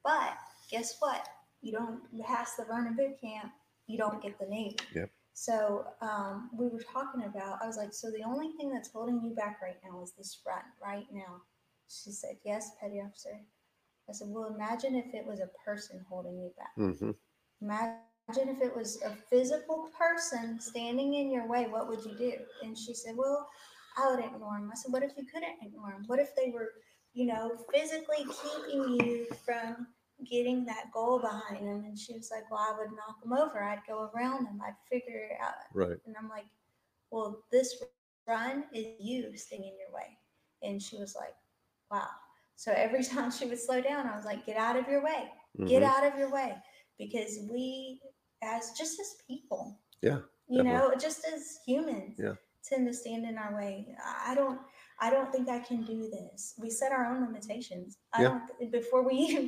guess 0.71 0.95
what? 0.99 1.27
You 1.61 1.71
don't 1.73 2.01
pass 2.25 2.55
the 2.55 2.63
run 2.65 2.87
in 2.87 2.95
boot 2.95 3.19
camp, 3.21 3.51
you 3.87 3.97
don't 3.97 4.21
get 4.21 4.39
the 4.39 4.45
Navy. 4.45 4.77
Yep. 4.95 5.09
So 5.33 5.85
um, 6.01 6.49
we 6.55 6.67
were 6.67 6.83
talking 6.93 7.23
about, 7.23 7.59
I 7.63 7.67
was 7.67 7.77
like, 7.77 7.93
so 7.93 8.11
the 8.11 8.23
only 8.23 8.51
thing 8.57 8.71
that's 8.71 8.91
holding 8.91 9.21
you 9.23 9.33
back 9.35 9.59
right 9.61 9.77
now 9.83 10.01
is 10.03 10.13
this 10.17 10.41
run 10.45 10.61
right 10.81 11.07
now. 11.11 11.41
She 11.89 12.11
said, 12.11 12.37
yes, 12.45 12.71
petty 12.79 13.01
officer. 13.01 13.39
I 14.09 14.13
said, 14.13 14.27
well, 14.29 14.53
imagine 14.53 14.95
if 14.95 15.13
it 15.13 15.25
was 15.25 15.39
a 15.39 15.49
person 15.65 16.05
holding 16.09 16.37
you 16.37 16.51
back. 16.57 16.75
Mhm. 16.77 17.15
Imagine 17.61 18.49
if 18.49 18.61
it 18.61 18.75
was 18.75 19.01
a 19.01 19.15
physical 19.29 19.89
person 19.97 20.59
standing 20.59 21.13
in 21.15 21.31
your 21.31 21.47
way, 21.47 21.67
what 21.67 21.87
would 21.87 22.03
you 22.05 22.15
do? 22.17 22.33
And 22.63 22.77
she 22.77 22.93
said, 22.93 23.15
Well, 23.17 23.47
I 23.97 24.09
would 24.09 24.23
ignore 24.23 24.57
him. 24.57 24.69
I 24.71 24.75
said, 24.75 24.91
What 24.91 25.03
if 25.03 25.11
you 25.17 25.25
couldn't 25.25 25.57
ignore 25.61 25.91
him? 25.91 26.03
What 26.07 26.19
if 26.19 26.35
they 26.35 26.51
were, 26.53 26.69
you 27.13 27.25
know, 27.25 27.51
physically 27.73 28.25
keeping 28.41 28.89
you 28.99 29.27
from 29.45 29.87
getting 30.29 30.65
that 30.65 30.91
goal 30.93 31.19
behind 31.19 31.67
them? 31.67 31.83
And 31.85 31.97
she 31.97 32.13
was 32.13 32.29
like, 32.31 32.49
Well, 32.49 32.59
I 32.59 32.75
would 32.77 32.91
knock 32.95 33.21
them 33.21 33.33
over. 33.33 33.63
I'd 33.63 33.81
go 33.87 34.09
around 34.15 34.45
them. 34.45 34.59
I'd 34.65 34.75
figure 34.89 35.27
it 35.31 35.37
out. 35.41 35.53
Right. 35.73 35.97
And 36.05 36.15
I'm 36.19 36.29
like, 36.29 36.45
Well, 37.11 37.43
this 37.51 37.75
run 37.83 38.21
is 38.33 38.47
you 38.49 38.85
staying 38.89 39.19
in 39.19 39.29
your 39.29 39.45
way. 39.47 40.17
And 40.25 40.41
she 40.41 40.57
was 40.57 40.77
like, 40.81 40.99
Wow. 41.59 41.79
So 42.31 42.49
every 42.49 42.79
time 42.83 43.07
she 43.07 43.29
would 43.29 43.41
slow 43.41 43.65
down, 43.65 43.91
I 43.91 43.99
was 44.01 44.09
like, 44.09 44.45
Get 44.45 44.57
out 44.57 44.75
of 44.77 44.87
your 44.87 45.03
way 45.03 45.29
get 45.67 45.81
Mhm. 45.81 45.83
out 45.83 46.05
of 46.05 46.17
your 46.17 46.31
way 46.31 46.53
because 46.97 47.39
we 47.51 47.99
as 48.43 48.71
just 48.77 48.99
as 48.99 49.15
people 49.27 49.79
Yeah, 50.01 50.19
you 50.47 50.63
definitely. 50.63 50.63
know 50.63 50.93
just 50.99 51.25
as 51.33 51.59
humans 51.65 52.19
Yeah. 52.19 52.35
tend 52.63 52.87
to 52.87 52.93
stand 52.93 53.25
in 53.25 53.37
our 53.37 53.55
way 53.55 53.87
i 54.25 54.33
don't 54.35 54.59
i 54.99 55.09
don't 55.09 55.31
think 55.31 55.49
i 55.49 55.59
can 55.59 55.83
do 55.83 56.09
this 56.09 56.53
we 56.61 56.69
set 56.69 56.91
our 56.91 57.05
own 57.05 57.21
limitations 57.25 57.97
i 58.13 58.23
Yeah. 58.23 58.29
don't 58.29 58.71
before 58.71 59.03
we 59.07 59.13
even 59.29 59.47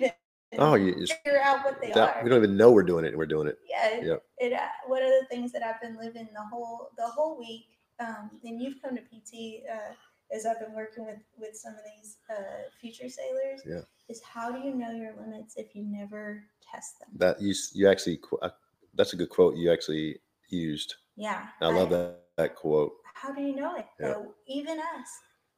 Oh, 0.60 0.76
you 0.76 0.96
just 1.00 1.14
figure 1.24 1.42
out 1.42 1.64
what 1.64 1.82
they 1.82 1.92
that, 1.92 2.18
are 2.18 2.24
we 2.24 2.30
don't 2.30 2.38
even 2.44 2.58
know 2.58 2.72
we're 2.72 2.84
doing 2.84 3.06
it 3.06 3.10
and 3.10 3.18
we're 3.18 3.26
doing 3.26 3.48
it. 3.48 3.58
yeah 3.70 3.88
it, 3.88 4.06
Yep. 4.06 4.24
it 4.40 4.54
uh, 4.54 4.68
one 4.88 5.02
of 5.04 5.10
the 5.10 5.26
things 5.30 5.52
that 5.52 5.64
i've 5.64 5.82
been 5.82 5.98
living 5.98 6.28
the 6.34 6.42
whole 6.52 6.90
the 6.98 7.08
whole 7.08 7.38
week 7.38 7.66
um, 8.00 8.30
and 8.44 8.62
you've 8.62 8.82
come 8.82 8.96
to 8.96 9.02
pt 9.02 9.64
uh, 9.72 9.94
as 10.36 10.46
i've 10.46 10.60
been 10.60 10.74
working 10.74 11.06
with 11.06 11.20
with 11.38 11.56
some 11.56 11.74
of 11.74 11.80
these 11.96 12.18
uh, 12.30 12.70
future 12.82 13.10
sailors 13.10 13.62
Yeah. 13.66 13.82
is 14.10 14.22
how 14.24 14.52
do 14.52 14.60
you 14.60 14.74
know 14.76 14.92
your 14.92 15.14
limits 15.20 15.56
if 15.58 15.76
you 15.76 15.84
never 15.84 16.44
test 16.72 17.00
them 17.00 17.10
That 17.18 17.42
you 17.42 17.54
you 17.74 17.88
actually 17.90 18.20
uh, 18.42 18.50
that's 18.96 19.14
a 19.14 19.18
good 19.18 19.30
quote 19.30 19.56
you 19.56 19.72
actually 19.72 20.20
used. 20.50 20.96
yeah 21.16 21.48
I 21.62 21.68
love 21.68 21.90
that 21.92 22.22
that 22.38 22.56
quote. 22.56 22.94
how 23.14 23.32
do 23.34 23.42
you 23.42 23.56
know 23.56 23.76
it 23.76 23.86
Yeah. 24.00 24.14
though 24.14 24.34
even 24.48 24.78
us 24.80 25.10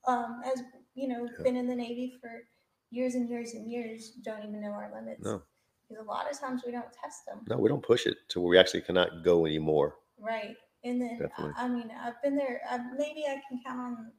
um, 0.08 0.42
as 0.46 0.64
you 0.96 1.08
know 1.08 1.28
Yeah. 1.38 1.44
been 1.44 1.56
in 1.58 1.68
the 1.68 1.76
navy 1.76 2.14
for 2.22 2.44
years 2.92 3.16
and 3.16 3.30
years 3.30 3.54
and 3.54 3.70
years 3.72 4.12
don't 4.24 4.40
even 4.44 4.62
know 4.62 4.72
our 4.72 4.92
limits 4.94 5.24
No, 5.24 5.42
because 5.90 6.04
a 6.04 6.08
lot 6.08 6.30
of 6.32 6.40
times 6.40 6.64
we 6.66 6.72
don't 6.72 6.92
test 6.94 7.26
them 7.26 7.40
no, 7.48 7.58
we 7.58 7.70
don't 7.70 7.84
push 7.84 8.06
it 8.06 8.18
to 8.30 8.40
where 8.40 8.50
we 8.50 8.58
actually 8.58 8.82
cannot 8.82 9.24
go 9.24 9.46
anymore. 9.46 9.96
Right. 10.20 10.56
And 10.84 11.02
then, 11.02 11.18
Definitely. 11.20 11.54
I 11.58 11.66
I 11.66 11.68
mean, 11.68 11.92
I've 12.04 12.22
been 12.22 12.36
there, 12.36 12.62
uh, 12.70 12.80
maybe 12.98 13.26
I 13.26 13.42
can 13.48 13.60
count 13.66 13.80
on 13.80 14.12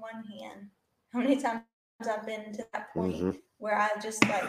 one 0.00 0.24
hand 0.24 0.68
how 1.12 1.20
many 1.20 1.36
times 1.36 1.62
I've 2.00 2.26
been 2.26 2.52
to 2.54 2.64
that 2.72 2.92
point 2.92 3.14
Mhm. 3.14 3.40
where 3.58 3.78
I 3.78 3.90
just 4.02 4.22
like 4.28 4.44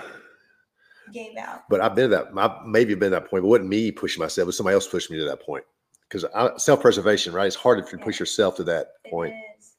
gave 1.13 1.37
out. 1.37 1.63
But 1.69 1.81
I've 1.81 1.95
been 1.95 2.11
at 2.11 2.33
that. 2.33 2.37
I 2.39 2.61
maybe 2.65 2.95
been 2.95 3.13
at 3.13 3.23
that 3.23 3.29
point, 3.29 3.43
but 3.43 3.47
it 3.47 3.51
wasn't 3.51 3.69
me 3.69 3.91
pushing 3.91 4.21
myself. 4.21 4.47
but 4.47 4.55
somebody 4.55 4.73
else 4.73 4.87
pushing 4.87 5.15
me 5.15 5.21
to 5.23 5.29
that 5.29 5.41
point. 5.41 5.63
Because 6.09 6.25
self 6.61 6.81
preservation, 6.81 7.33
right? 7.33 7.47
It's 7.47 7.55
hard 7.55 7.79
if 7.79 7.91
you 7.91 7.97
push 7.99 8.19
yourself 8.19 8.55
to 8.57 8.63
that 8.65 8.93
point. 9.09 9.33
is. 9.59 9.74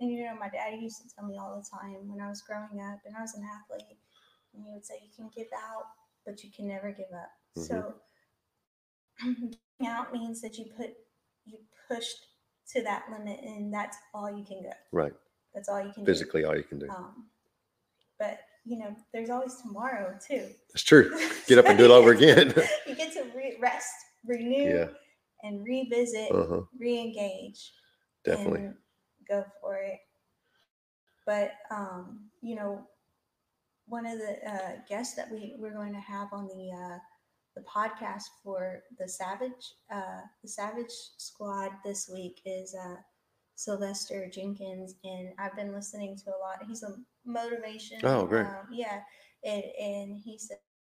And 0.00 0.10
you 0.10 0.24
know, 0.24 0.34
my 0.38 0.48
daddy 0.48 0.76
used 0.76 1.02
to 1.02 1.08
tell 1.14 1.26
me 1.26 1.36
all 1.38 1.56
the 1.56 1.66
time 1.68 2.08
when 2.08 2.20
I 2.20 2.28
was 2.28 2.40
growing 2.42 2.80
up 2.80 3.00
and 3.04 3.16
I 3.16 3.20
was 3.20 3.34
an 3.34 3.42
athlete, 3.44 3.98
and 4.54 4.62
he 4.64 4.70
would 4.72 4.84
say, 4.86 4.94
You 5.02 5.10
can 5.16 5.30
give 5.34 5.48
out, 5.56 5.84
but 6.24 6.42
you 6.44 6.50
can 6.54 6.68
never 6.68 6.92
give 6.92 7.12
up. 7.14 7.30
Mhm. 7.56 7.66
So 7.66 7.94
giving 9.24 9.56
out 9.86 10.12
means 10.12 10.40
that 10.42 10.56
you 10.58 10.66
put, 10.76 10.90
you 11.44 11.58
pushed 11.88 12.26
to 12.72 12.82
that 12.82 13.04
limit, 13.10 13.40
and 13.42 13.72
that's 13.72 13.96
all 14.14 14.30
you 14.30 14.44
can 14.44 14.62
go. 14.62 14.70
Right. 14.92 15.12
That's 15.54 15.68
all 15.68 15.80
you 15.84 15.92
can 15.92 16.04
do. 16.04 16.10
Physically, 16.12 16.44
all 16.44 16.56
you 16.56 16.62
can 16.62 16.78
do. 16.78 16.88
Um, 16.90 17.28
but 18.18 18.40
you 18.64 18.78
know, 18.78 18.94
there's 19.12 19.30
always 19.30 19.56
tomorrow 19.62 20.16
too. 20.24 20.50
That's 20.72 20.82
true. 20.82 21.10
Get 21.46 21.58
up 21.58 21.64
and 21.66 21.78
do 21.78 21.86
it 21.86 21.90
over 21.90 22.10
again. 22.16 22.52
you 22.86 22.94
get 22.94 23.12
to 23.14 23.24
re- 23.34 23.56
rest, 23.60 23.88
renew, 24.26 24.68
yeah. 24.68 24.88
and 25.42 25.64
revisit, 25.64 26.30
Uh-huh. 26.30 26.62
re-engage, 26.78 27.72
Definitely. 28.24 28.64
and 28.66 28.74
go 29.28 29.44
for 29.60 29.76
it. 29.76 29.98
But 31.26 31.52
um, 31.70 32.30
you 32.40 32.56
know, 32.56 32.86
one 33.86 34.06
of 34.06 34.18
the 34.18 34.36
uh, 34.48 34.72
guests 34.88 35.14
that 35.16 35.30
we 35.30 35.54
we're 35.58 35.74
going 35.74 35.92
to 35.92 36.00
have 36.00 36.28
on 36.32 36.48
the 36.48 36.70
uh, 36.72 36.98
the 37.54 37.62
podcast 37.62 38.24
for 38.42 38.82
the 38.98 39.08
Savage 39.08 39.74
uh, 39.90 40.20
the 40.42 40.48
Savage 40.48 40.92
Squad 41.16 41.70
this 41.84 42.08
week 42.12 42.40
is 42.44 42.74
uh, 42.74 42.96
Sylvester 43.54 44.30
Jenkins, 44.32 44.94
and 45.04 45.30
I've 45.38 45.56
been 45.56 45.72
listening 45.72 46.16
to 46.24 46.30
a 46.30 46.38
lot. 46.38 46.64
He's 46.66 46.82
a 46.82 46.94
motivation. 47.24 47.98
Oh, 48.04 48.24
great. 48.24 48.46
um, 48.46 48.68
yeah, 48.72 49.00
and 49.44 49.64
and 49.80 50.16
he 50.16 50.38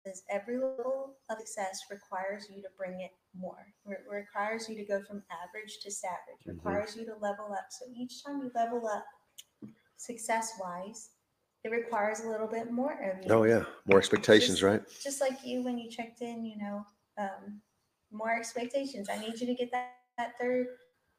says 0.09 0.23
every 0.31 0.57
level 0.57 1.15
of 1.31 1.38
success 1.38 1.81
requires 1.91 2.47
you 2.55 2.62
to 2.62 2.69
bring 2.77 3.00
it 3.00 3.11
more. 3.38 3.67
Re- 3.85 3.97
requires 4.11 4.69
you 4.69 4.77
to 4.77 4.85
go 4.85 5.03
from 5.03 5.23
average 5.31 5.79
to 5.83 5.91
savage. 5.91 6.41
Mhm. 6.47 6.55
Requires 6.55 6.97
you 6.97 7.05
to 7.07 7.15
level 7.17 7.53
up. 7.53 7.67
So 7.71 7.87
each 7.95 8.25
time 8.25 8.41
you 8.43 8.50
level 8.55 8.87
up, 8.87 9.05
success 9.97 10.53
wise, 10.61 11.11
it 11.65 11.71
requires 11.71 12.21
a 12.21 12.29
little 12.29 12.47
bit 12.47 12.71
more 12.71 12.93
of 12.93 13.25
you 13.25 13.33
Oh 13.33 13.43
yeah. 13.45 13.65
More 13.87 13.99
expectations, 13.99 14.61
Just- 14.61 14.62
right? 14.62 14.88
just 15.03 15.21
like 15.21 15.45
you 15.45 15.62
when 15.62 15.77
you 15.79 15.91
checked 15.91 16.23
in, 16.23 16.45
you 16.45 16.57
know, 16.57 16.87
um, 17.19 17.61
more 18.11 18.33
expectations. 18.35 19.09
I 19.09 19.19
need 19.19 19.38
you 19.41 19.47
to 19.47 19.55
get 19.55 19.71
that, 19.73 19.97
that 20.17 20.38
third 20.38 20.67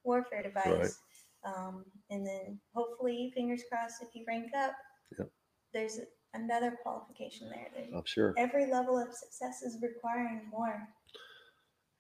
warfare 0.04 0.42
device. 0.44 0.98
Um, 1.44 1.86
and 2.10 2.26
then 2.26 2.60
hopefully, 2.74 3.32
fingers 3.36 3.64
crossed, 3.70 4.02
if 4.02 4.14
you 4.16 4.26
rank 4.28 4.54
up, 4.56 4.74
Yep. 5.18 5.30
there's 5.74 6.00
another 6.34 6.78
qualification 6.84 7.50
there. 7.50 7.68
I'm 7.96 8.04
sure. 8.06 8.34
Every 8.38 8.72
level 8.72 8.98
of 8.98 9.14
success 9.14 9.62
is 9.62 9.82
requiring 9.82 10.42
more. 10.52 10.88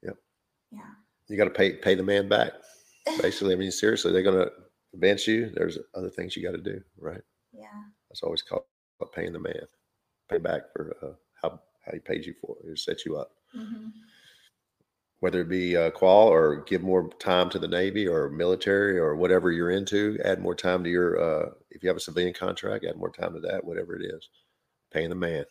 Yep. 0.03 0.15
Yeah. 0.71 0.79
You 1.27 1.37
got 1.37 1.45
to 1.45 1.49
pay 1.51 1.73
pay 1.73 1.95
the 1.95 2.03
man 2.03 2.27
back. 2.27 2.53
Basically, 3.21 3.53
I 3.53 3.57
mean, 3.57 3.71
seriously, 3.71 4.11
they're 4.11 4.23
going 4.23 4.37
to 4.37 4.51
advance 4.93 5.27
you. 5.27 5.51
There's 5.53 5.77
other 5.95 6.09
things 6.09 6.35
you 6.35 6.43
got 6.43 6.55
to 6.55 6.61
do, 6.61 6.81
right? 6.99 7.21
Yeah. 7.53 7.67
That's 8.09 8.23
always 8.23 8.41
called 8.41 8.63
paying 9.13 9.33
the 9.33 9.39
man. 9.39 9.65
Pay 10.29 10.37
back 10.37 10.61
for 10.73 10.95
uh, 11.01 11.13
how 11.41 11.59
how 11.85 11.91
he 11.93 11.99
paid 11.99 12.25
you 12.25 12.33
for 12.39 12.55
it, 12.63 12.77
set 12.77 13.05
you 13.05 13.17
up. 13.17 13.31
hmm 13.53 13.87
Whether 15.21 15.41
it 15.41 15.49
be 15.49 15.75
uh, 15.75 15.91
qual 15.91 16.29
or 16.29 16.63
give 16.63 16.81
more 16.81 17.09
time 17.19 17.49
to 17.49 17.59
the 17.59 17.67
Navy 17.67 18.07
or 18.07 18.29
military 18.29 18.97
or 18.97 19.15
whatever 19.15 19.51
you're 19.51 19.71
into, 19.71 20.17
add 20.23 20.41
more 20.41 20.55
time 20.55 20.83
to 20.83 20.89
your. 20.89 21.19
Uh, 21.19 21.49
if 21.71 21.83
you 21.83 21.89
have 21.89 21.97
a 21.97 22.01
civilian 22.01 22.33
contract, 22.33 22.85
add 22.85 22.95
more 22.95 23.11
time 23.11 23.33
to 23.33 23.39
that. 23.41 23.63
Whatever 23.63 23.95
it 23.95 24.05
is, 24.05 24.29
paying 24.91 25.09
the 25.09 25.15
man. 25.15 25.45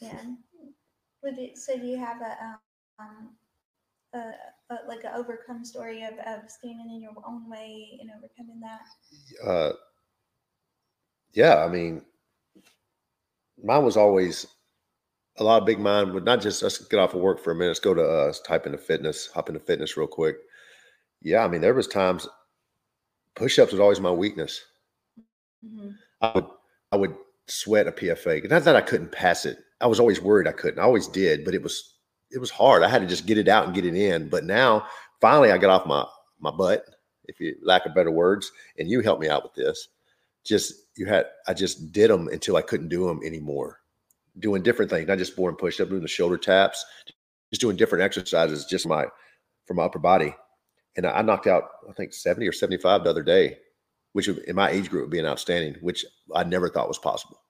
Yeah. 0.00 0.18
Would 1.22 1.38
it, 1.38 1.56
so 1.56 1.78
do 1.78 1.86
you 1.86 1.96
have 1.98 2.20
a, 2.20 2.58
um, 2.98 3.30
a, 4.14 4.18
a, 4.70 4.78
like 4.86 5.04
an 5.04 5.12
overcome 5.14 5.64
story 5.64 6.02
of, 6.02 6.14
of 6.26 6.50
standing 6.50 6.90
in 6.90 7.00
your 7.00 7.14
own 7.26 7.48
way 7.48 7.98
and 8.00 8.10
overcoming 8.10 8.60
that? 8.60 9.46
uh, 9.46 9.72
yeah, 11.32 11.64
I 11.64 11.68
mean, 11.68 12.02
mine 13.62 13.84
was 13.84 13.96
always 13.96 14.46
a 15.38 15.44
lot 15.44 15.60
of 15.60 15.66
big 15.66 15.80
mind 15.80 16.12
would 16.12 16.24
not 16.24 16.40
just 16.40 16.62
let's 16.62 16.78
get 16.78 17.00
off 17.00 17.14
of 17.14 17.20
work 17.20 17.42
for 17.42 17.50
a 17.50 17.54
minute, 17.54 17.70
let's 17.70 17.80
go 17.80 17.94
to 17.94 18.02
uh, 18.02 18.24
let's 18.26 18.40
type 18.40 18.66
into 18.66 18.78
fitness, 18.78 19.28
hop 19.34 19.48
into 19.48 19.60
fitness 19.60 19.96
real 19.96 20.06
quick. 20.06 20.36
Yeah, 21.22 21.44
I 21.44 21.48
mean, 21.48 21.60
there 21.60 21.74
was 21.74 21.88
times 21.88 22.28
push-ups 23.34 23.72
was 23.72 23.80
always 23.80 24.00
my 24.00 24.10
weakness. 24.10 24.62
hmm 25.62 25.90
I 26.20 26.32
would 26.34 26.46
I 26.92 26.96
would 26.96 27.16
sweat 27.48 27.86
a 27.88 27.92
PFA. 27.92 28.48
Not 28.48 28.64
that 28.64 28.76
I 28.76 28.80
couldn't 28.80 29.12
pass 29.12 29.44
it. 29.44 29.58
I 29.80 29.86
was 29.86 30.00
always 30.00 30.22
worried 30.22 30.48
I 30.48 30.52
couldn't. 30.52 30.78
I 30.78 30.84
always 30.84 31.06
did, 31.08 31.44
but 31.44 31.54
it 31.54 31.62
was 31.62 31.96
it 32.30 32.38
was 32.38 32.50
hard. 32.50 32.82
I 32.82 32.88
had 32.88 33.02
to 33.02 33.08
just 33.08 33.26
get 33.26 33.38
it 33.38 33.48
out 33.48 33.66
and 33.66 33.74
get 33.74 33.84
it 33.84 33.94
in. 33.94 34.28
But 34.28 34.44
now 34.44 34.86
finally 35.20 35.52
I 35.52 35.58
got 35.58 35.70
off 35.70 35.86
my 35.86 36.06
my 36.40 36.50
butt, 36.50 36.84
if 37.26 37.40
you 37.40 37.56
lack 37.62 37.86
of 37.86 37.94
better 37.94 38.10
words, 38.10 38.50
and 38.78 38.88
you 38.88 39.00
helped 39.00 39.20
me 39.22 39.28
out 39.28 39.42
with 39.42 39.54
this. 39.54 39.88
Just 40.44 40.74
you 40.96 41.06
had 41.06 41.26
I 41.46 41.54
just 41.54 41.92
did 41.92 42.10
them 42.10 42.28
until 42.28 42.56
I 42.56 42.62
couldn't 42.62 42.88
do 42.88 43.06
them 43.06 43.20
anymore. 43.24 43.80
Doing 44.38 44.62
different 44.62 44.90
things, 44.90 45.06
not 45.06 45.18
just 45.18 45.36
boring 45.36 45.56
push 45.56 45.80
up, 45.80 45.88
doing 45.88 46.02
the 46.02 46.08
shoulder 46.08 46.36
taps, 46.36 46.84
just 47.52 47.60
doing 47.60 47.76
different 47.76 48.02
exercises 48.02 48.64
just 48.64 48.86
my 48.86 49.06
for 49.66 49.74
my 49.74 49.84
upper 49.84 49.98
body. 49.98 50.34
And 50.96 51.06
I 51.06 51.22
knocked 51.22 51.46
out 51.46 51.64
I 51.88 51.92
think 51.92 52.12
70 52.12 52.46
or 52.46 52.52
75 52.52 53.04
the 53.04 53.10
other 53.10 53.22
day, 53.22 53.58
which 54.12 54.28
in 54.28 54.56
my 54.56 54.70
age 54.70 54.90
group 54.90 55.04
would 55.04 55.10
be 55.10 55.18
an 55.18 55.26
outstanding, 55.26 55.76
which 55.80 56.04
I 56.34 56.44
never 56.44 56.68
thought 56.68 56.88
was 56.88 56.98
possible. 56.98 57.40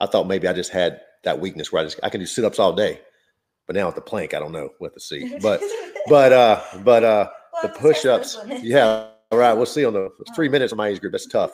I 0.00 0.06
thought 0.06 0.26
maybe 0.26 0.48
I 0.48 0.52
just 0.52 0.72
had 0.72 1.00
that 1.24 1.40
weakness 1.40 1.70
where 1.70 1.82
I 1.82 1.84
just 1.84 2.00
I 2.02 2.08
can 2.08 2.20
do 2.20 2.26
sit 2.26 2.44
ups 2.44 2.58
all 2.58 2.72
day, 2.72 3.00
but 3.66 3.76
now 3.76 3.86
with 3.86 3.94
the 3.94 4.00
plank, 4.00 4.34
I 4.34 4.38
don't 4.38 4.52
know. 4.52 4.70
We'll 4.80 4.90
to 4.90 5.00
see. 5.00 5.36
But 5.40 5.62
but 6.08 6.32
uh 6.32 6.62
but 6.82 7.04
uh 7.04 7.28
Well, 7.52 7.62
the 7.62 7.78
push 7.78 8.04
ups. 8.04 8.38
yeah. 8.62 9.06
All 9.32 9.38
right, 9.38 9.52
we'll 9.52 9.66
see 9.66 9.84
on 9.84 9.92
the 9.92 10.10
three 10.34 10.48
minutes 10.48 10.72
of 10.72 10.78
my 10.78 10.88
age 10.88 11.00
group. 11.00 11.12
That's 11.12 11.26
tough, 11.26 11.52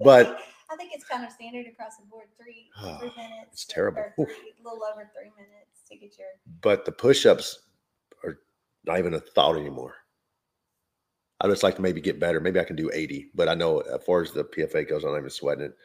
but 0.00 0.40
think 0.78 0.92
it's 0.94 1.04
kind 1.04 1.24
of 1.24 1.30
standard 1.32 1.66
across 1.66 1.96
the 1.96 2.06
board. 2.06 2.26
Three, 2.40 2.70
three 3.00 3.12
minutes. 3.16 3.52
It's 3.52 3.64
terrible. 3.66 4.00
Or 4.00 4.12
three, 4.16 4.24
a 4.60 4.64
little 4.64 4.82
over 4.84 5.10
three 5.14 5.30
minutes 5.36 5.82
to 5.90 5.96
get 5.96 6.16
your. 6.18 6.28
but 6.62 6.84
the 6.84 6.92
push 6.92 7.26
ups 7.26 7.60
are 8.24 8.38
not 8.84 8.98
even 8.98 9.14
a 9.14 9.20
thought 9.20 9.56
anymore. 9.56 9.94
I 11.40 11.46
just 11.48 11.62
like 11.62 11.76
to 11.76 11.82
maybe 11.82 12.00
get 12.00 12.18
better. 12.18 12.40
Maybe 12.40 12.58
I 12.58 12.64
can 12.64 12.74
do 12.76 12.90
80, 12.92 13.30
but 13.34 13.48
I 13.48 13.54
know 13.54 13.78
as 13.80 14.02
far 14.04 14.22
as 14.22 14.32
the 14.32 14.44
PFA 14.44 14.88
goes, 14.88 15.04
I'm 15.04 15.12
not 15.12 15.18
even 15.18 15.30
sweating 15.30 15.66
it. 15.66 15.76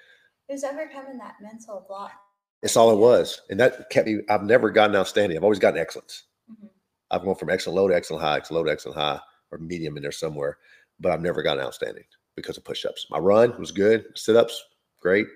It 0.50 0.54
was 0.54 0.64
overcoming 0.64 1.18
that 1.20 1.36
mental 1.42 1.86
block. 1.88 2.12
It's 2.64 2.76
all 2.76 2.92
it 2.92 2.98
was. 2.98 3.42
And 3.50 3.60
that 3.60 3.90
kept 3.92 4.08
me, 4.08 4.22
I've 4.30 4.44
never 4.44 4.72
gotten 4.72 4.96
outstanding. 4.96 5.38
I've 5.38 5.44
always 5.44 5.60
gotten 5.60 5.80
excellence. 5.80 6.24
Mhm. 6.52 6.70
I've 7.12 7.24
gone 7.24 7.36
from 7.36 7.52
excellent 7.52 7.76
low 7.76 7.88
to 7.88 7.96
excellent 7.96 8.24
high, 8.24 8.38
excellent 8.38 8.62
low 8.62 8.64
to 8.66 8.72
excellent 8.72 8.98
high, 8.98 9.20
or 9.52 9.60
medium 9.60 9.96
in 9.96 10.02
there 10.02 10.12
somewhere, 10.12 10.58
but 11.00 11.12
I've 11.12 11.22
never 11.22 11.44
gotten 11.44 11.64
outstanding 11.64 12.06
because 12.36 12.58
of 12.58 12.64
push 12.64 12.84
ups. 12.86 13.06
My 13.12 13.20
run 13.20 13.58
was 13.60 13.72
good, 13.72 14.06
sit 14.16 14.36
ups, 14.36 14.64
great. 15.04 15.28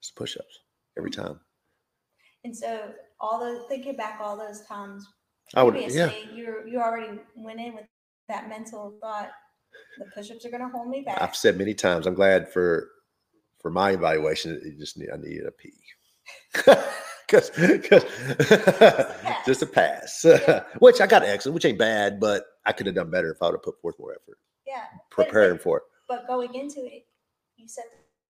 It's 0.00 0.10
push 0.10 0.36
ups 0.36 0.60
every 0.98 1.10
mm-hmm. 1.10 1.22
time. 1.22 1.40
And 2.44 2.56
so, 2.56 2.92
all 3.20 3.40
those 3.40 3.66
thinking 3.68 3.96
back, 3.96 4.18
all 4.20 4.36
those 4.36 4.62
times 4.66 5.06
I 5.54 5.62
would, 5.62 5.76
yeah. 5.76 6.10
you 6.34 6.62
you 6.66 6.80
already 6.80 7.20
went 7.36 7.60
in 7.60 7.74
with 7.74 7.86
that 8.28 8.48
mental 8.48 8.98
thought. 9.00 9.30
The 9.98 10.06
push-ups 10.14 10.44
are 10.44 10.50
going 10.50 10.62
to 10.62 10.68
hold 10.68 10.88
me 10.88 11.02
back. 11.02 11.20
I've 11.20 11.36
said 11.36 11.58
many 11.58 11.74
times, 11.74 12.06
I'm 12.06 12.14
glad 12.14 12.50
for 12.50 12.88
for 13.60 13.70
my 13.70 13.90
evaluation. 13.90 14.60
It 14.64 14.78
just 14.78 14.98
need, 14.98 15.10
I 15.12 15.16
needed 15.16 15.46
a 15.46 15.52
pee. 15.52 15.72
Because 17.28 17.50
just 19.46 19.62
a 19.62 19.66
pass, 19.66 20.24
which 20.78 21.00
I 21.00 21.08
got 21.08 21.24
excellent, 21.24 21.54
which 21.54 21.64
ain't 21.64 21.76
bad, 21.76 22.20
but 22.20 22.44
I 22.64 22.70
could 22.70 22.86
have 22.86 22.94
done 22.94 23.10
better 23.10 23.32
if 23.32 23.42
I 23.42 23.46
would 23.46 23.54
have 23.54 23.64
put 23.64 23.80
forth 23.80 23.96
more 23.98 24.12
effort 24.12 24.38
yeah, 24.66 24.84
but- 24.92 25.26
preparing 25.26 25.58
for 25.58 25.78
it. 25.78 25.82
But 26.08 26.28
going 26.28 26.54
into 26.54 26.84
it, 26.84 27.04
you 27.56 27.66
set 27.66 27.86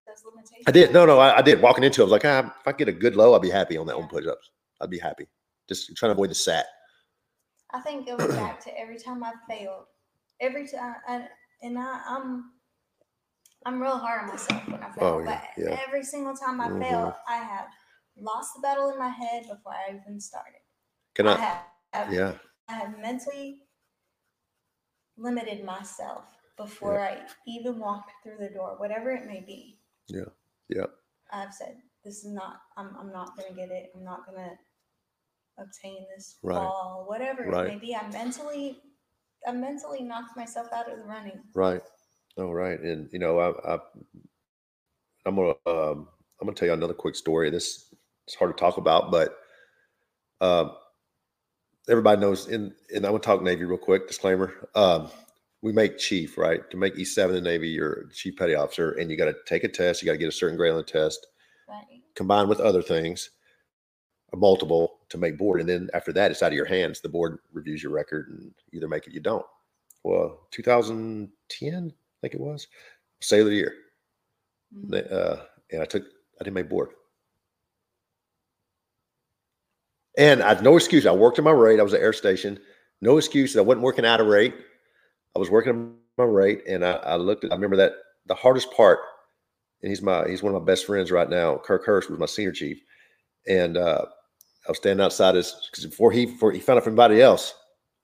those 0.06 0.24
limitations. 0.24 0.64
I 0.66 0.70
did. 0.70 0.92
No, 0.92 1.04
no, 1.06 1.18
I, 1.18 1.38
I 1.38 1.42
did. 1.42 1.60
Walking 1.60 1.84
into 1.84 2.00
it, 2.00 2.04
I 2.04 2.06
was 2.06 2.12
like, 2.12 2.24
ah, 2.24 2.54
if 2.60 2.66
I 2.66 2.72
get 2.72 2.88
a 2.88 2.92
good 2.92 3.16
low, 3.16 3.32
I'll 3.32 3.40
be 3.40 3.50
happy 3.50 3.76
on 3.76 3.86
that 3.86 3.98
one 3.98 4.08
push 4.08 4.26
ups. 4.26 4.50
I'd 4.80 4.90
be 4.90 4.98
happy. 4.98 5.26
Just 5.68 5.94
trying 5.96 6.10
to 6.10 6.14
avoid 6.14 6.30
the 6.30 6.34
sat. 6.34 6.66
I 7.72 7.80
think 7.80 8.06
going 8.06 8.30
back 8.36 8.62
to 8.64 8.78
every 8.78 8.98
time 8.98 9.24
I 9.24 9.32
failed, 9.48 9.86
every 10.40 10.68
time, 10.68 10.96
and, 11.08 11.24
and 11.62 11.78
I, 11.78 12.00
I'm, 12.08 12.52
I'm 13.64 13.82
real 13.82 13.98
hard 13.98 14.22
on 14.22 14.28
myself 14.28 14.68
when 14.68 14.82
I 14.82 14.90
fail. 14.90 15.04
Oh, 15.04 15.18
yeah, 15.20 15.40
but 15.56 15.64
yeah. 15.64 15.78
every 15.86 16.04
single 16.04 16.34
time 16.34 16.60
I 16.60 16.68
Mhm. 16.68 16.80
fail, 16.80 17.16
I 17.28 17.36
have 17.36 17.66
lost 18.16 18.54
the 18.54 18.60
battle 18.60 18.90
in 18.90 18.98
my 18.98 19.08
head 19.08 19.46
before 19.48 19.72
I 19.72 20.00
even 20.00 20.20
started. 20.20 20.60
Can 21.14 21.26
I 21.26 21.34
I? 21.34 21.36
have, 21.36 21.62
have 21.92 22.12
Yeah. 22.12 22.32
I 22.68 22.74
have 22.74 22.98
mentally 22.98 23.62
limited 25.16 25.64
myself 25.64 26.24
before 26.56 27.00
I 27.00 27.22
even 27.46 27.78
walked 27.78 28.12
through 28.22 28.38
the 28.38 28.48
door, 28.48 28.76
whatever 28.78 29.10
it 29.10 29.26
may 29.26 29.40
be. 29.40 29.78
Yeah, 30.08 30.30
yeah. 30.68 30.86
I've 31.32 31.54
said, 31.54 31.76
this 32.04 32.24
is 32.24 32.32
not, 32.32 32.60
I'm, 32.76 32.96
I'm 33.00 33.12
not 33.12 33.36
to 33.38 33.54
get 33.54 33.70
it. 33.70 33.90
I'm 33.96 34.04
not 34.04 34.26
to 34.26 34.32
obtain 35.58 36.06
this 36.16 36.36
Right. 36.42 36.56
ball, 36.60 37.04
whatever 37.08 37.44
Right. 37.44 37.68
it 37.68 37.74
may 37.74 37.78
be. 37.78 37.96
I 37.96 38.08
mentally, 38.10 38.82
I 39.46 39.52
mentally 39.52 40.02
knocked 40.02 40.36
myself 40.36 40.68
out 40.72 40.90
of 40.90 40.98
the 40.98 41.04
running. 41.04 41.42
Right. 41.54 41.82
Oh, 42.38 42.52
right. 42.52 42.80
And 42.80 43.08
you 43.12 43.18
know, 43.18 43.38
I, 43.38 43.74
I 43.74 43.78
I'm 45.26 45.36
gonna 45.36 45.50
um, 45.66 46.08
I'm 46.40 46.46
gonna 46.46 46.54
tell 46.54 46.68
you 46.68 46.74
another 46.74 46.94
quick 46.94 47.16
story. 47.16 47.50
This 47.50 47.94
it's 48.26 48.36
hard 48.36 48.56
to 48.56 48.60
talk 48.60 48.76
about, 48.78 49.10
but 49.10 49.38
um, 50.40 50.72
everybody 51.88 52.20
knows. 52.20 52.48
In 52.48 52.74
and 52.94 53.04
I'm 53.06 53.12
gonna 53.12 53.20
talk 53.20 53.42
Navy 53.42 53.64
real 53.64 53.78
quick. 53.78 54.08
Disclaimer: 54.08 54.52
um, 54.74 55.10
we 55.62 55.72
make 55.72 55.98
chief, 55.98 56.36
right? 56.38 56.68
To 56.70 56.76
make 56.76 56.96
E 56.98 57.04
seven 57.04 57.36
in 57.36 57.42
the 57.44 57.50
Navy, 57.50 57.68
you're 57.68 58.04
chief 58.12 58.36
petty 58.36 58.54
officer, 58.54 58.92
and 58.92 59.10
you 59.10 59.16
got 59.16 59.26
to 59.26 59.36
take 59.46 59.64
a 59.64 59.68
test. 59.68 60.02
You 60.02 60.06
got 60.06 60.12
to 60.12 60.18
get 60.18 60.28
a 60.28 60.32
certain 60.32 60.56
grade 60.56 60.72
on 60.72 60.78
the 60.78 60.84
test, 60.84 61.26
Right. 61.68 62.02
combined 62.14 62.48
with 62.48 62.60
other 62.60 62.82
things, 62.82 63.30
or 64.32 64.38
multiple 64.38 65.00
to 65.08 65.18
make 65.18 65.38
board. 65.38 65.60
And 65.60 65.68
then 65.68 65.88
after 65.94 66.12
that, 66.12 66.30
it's 66.30 66.42
out 66.42 66.52
of 66.52 66.56
your 66.56 66.66
hands. 66.66 67.00
The 67.00 67.08
board 67.08 67.38
reviews 67.52 67.82
your 67.82 67.92
record 67.92 68.28
and 68.28 68.54
either 68.72 68.88
make 68.88 69.06
it, 69.06 69.10
or 69.10 69.12
you 69.14 69.20
don't. 69.20 69.46
Well, 70.04 70.46
2010, 70.52 71.92
I 71.92 72.16
think 72.20 72.34
it 72.34 72.40
was, 72.40 72.68
Sailor 73.20 73.42
of 73.46 73.50
the 73.50 73.56
Year. 73.56 73.74
Mhm. 74.74 74.90
They, 74.90 75.04
uh, 75.04 75.44
and 75.72 75.82
I 75.82 75.84
took, 75.84 76.04
I 76.04 76.44
didn't 76.44 76.54
make 76.54 76.68
board. 76.68 76.90
And 80.18 80.42
I 80.42 80.48
had 80.54 80.62
no 80.62 80.76
excuse. 80.76 81.06
I 81.06 81.12
worked 81.12 81.38
in 81.38 81.44
my 81.44 81.50
rate. 81.50 81.78
I 81.78 81.82
was 81.82 81.92
at 81.92 82.00
air 82.00 82.12
station. 82.12 82.58
No 83.02 83.18
excuse. 83.18 83.56
I 83.56 83.60
wasn't 83.60 83.82
working 83.84 84.06
out 84.06 84.20
of 84.20 84.28
rate. 84.28 84.54
I 85.36 85.38
was 85.38 85.50
working 85.50 85.94
my 86.16 86.24
rate, 86.24 86.62
and 86.66 86.82
I, 86.82 86.92
I 86.92 87.16
looked 87.16 87.44
at. 87.44 87.52
I 87.52 87.54
remember 87.54 87.76
that 87.76 87.92
the 88.24 88.34
hardest 88.34 88.72
part, 88.72 89.00
and 89.82 89.90
he's 89.90 90.00
my 90.00 90.26
he's 90.26 90.42
one 90.42 90.54
of 90.54 90.62
my 90.62 90.64
best 90.64 90.86
friends 90.86 91.12
right 91.12 91.28
now. 91.28 91.58
Kirk 91.58 91.84
Hurst 91.84 92.08
was 92.08 92.18
my 92.18 92.24
senior 92.24 92.52
chief, 92.52 92.80
and 93.46 93.76
uh, 93.76 94.06
I 94.66 94.70
was 94.70 94.78
standing 94.78 95.04
outside 95.04 95.34
his 95.34 95.54
because 95.70 95.84
before 95.84 96.10
he 96.10 96.24
before 96.24 96.52
he 96.52 96.58
found 96.58 96.78
out 96.78 96.84
from 96.84 96.94
anybody 96.94 97.20
else, 97.20 97.52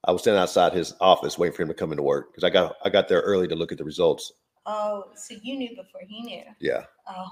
I 0.05 0.13
was 0.13 0.21
standing 0.21 0.43
outside 0.43 0.75
his 0.75 0.95
office 1.01 1.39
waiting 1.39 1.57
for 1.57 1.63
him 1.63 1.69
to 1.69 1.75
come 1.75 1.91
into 1.91 2.03
work 2.03 2.33
because 2.33 2.45
I 2.45 2.51
got 2.51 2.77
I 2.85 2.91
got 2.91 3.09
there 3.09 3.23
early 3.23 3.49
to 3.49 3.57
look 3.57 3.73
at 3.73 3.79
the 3.79 3.85
results. 3.85 4.31
Oh, 4.67 5.05
so 5.17 5.35
you 5.43 5.57
knew 5.57 5.71
before 5.71 6.03
he 6.07 6.21
knew. 6.21 6.43
Yeah, 6.61 6.85
Oh, 7.09 7.31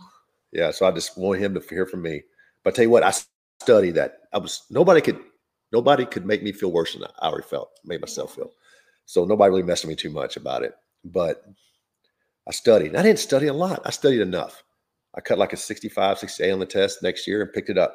yeah. 0.50 0.70
So 0.70 0.86
I 0.86 0.92
just 0.92 1.18
wanted 1.18 1.42
him 1.42 1.52
to 1.52 1.60
hear 1.68 1.84
from 1.84 2.00
me. 2.00 2.22
But 2.64 2.72
I 2.72 2.76
tell 2.76 2.84
you 2.84 2.90
what, 2.90 3.02
I 3.02 3.12
studied 3.60 3.96
that. 3.96 4.20
I 4.32 4.38
was 4.38 4.62
nobody 4.70 5.02
could 5.02 5.20
nobody 5.72 6.06
could 6.06 6.24
make 6.24 6.42
me 6.42 6.52
feel 6.52 6.72
worse 6.72 6.94
than 6.94 7.04
I 7.04 7.26
already 7.28 7.46
felt, 7.46 7.68
made 7.84 8.00
myself 8.00 8.34
feel. 8.34 8.50
So 9.10 9.24
nobody 9.24 9.50
really 9.50 9.64
messed 9.64 9.82
with 9.82 9.88
me 9.88 9.96
too 9.96 10.10
much 10.10 10.36
about 10.36 10.62
it. 10.62 10.72
But 11.04 11.44
I 12.46 12.52
studied. 12.52 12.94
I 12.94 13.02
didn't 13.02 13.18
study 13.18 13.48
a 13.48 13.52
lot. 13.52 13.82
I 13.84 13.90
studied 13.90 14.20
enough. 14.20 14.62
I 15.16 15.20
cut 15.20 15.36
like 15.36 15.52
a 15.52 15.56
65, 15.56 16.20
68 16.20 16.52
on 16.52 16.60
the 16.60 16.66
test 16.66 17.02
next 17.02 17.26
year 17.26 17.42
and 17.42 17.52
picked 17.52 17.70
it 17.70 17.76
up. 17.76 17.92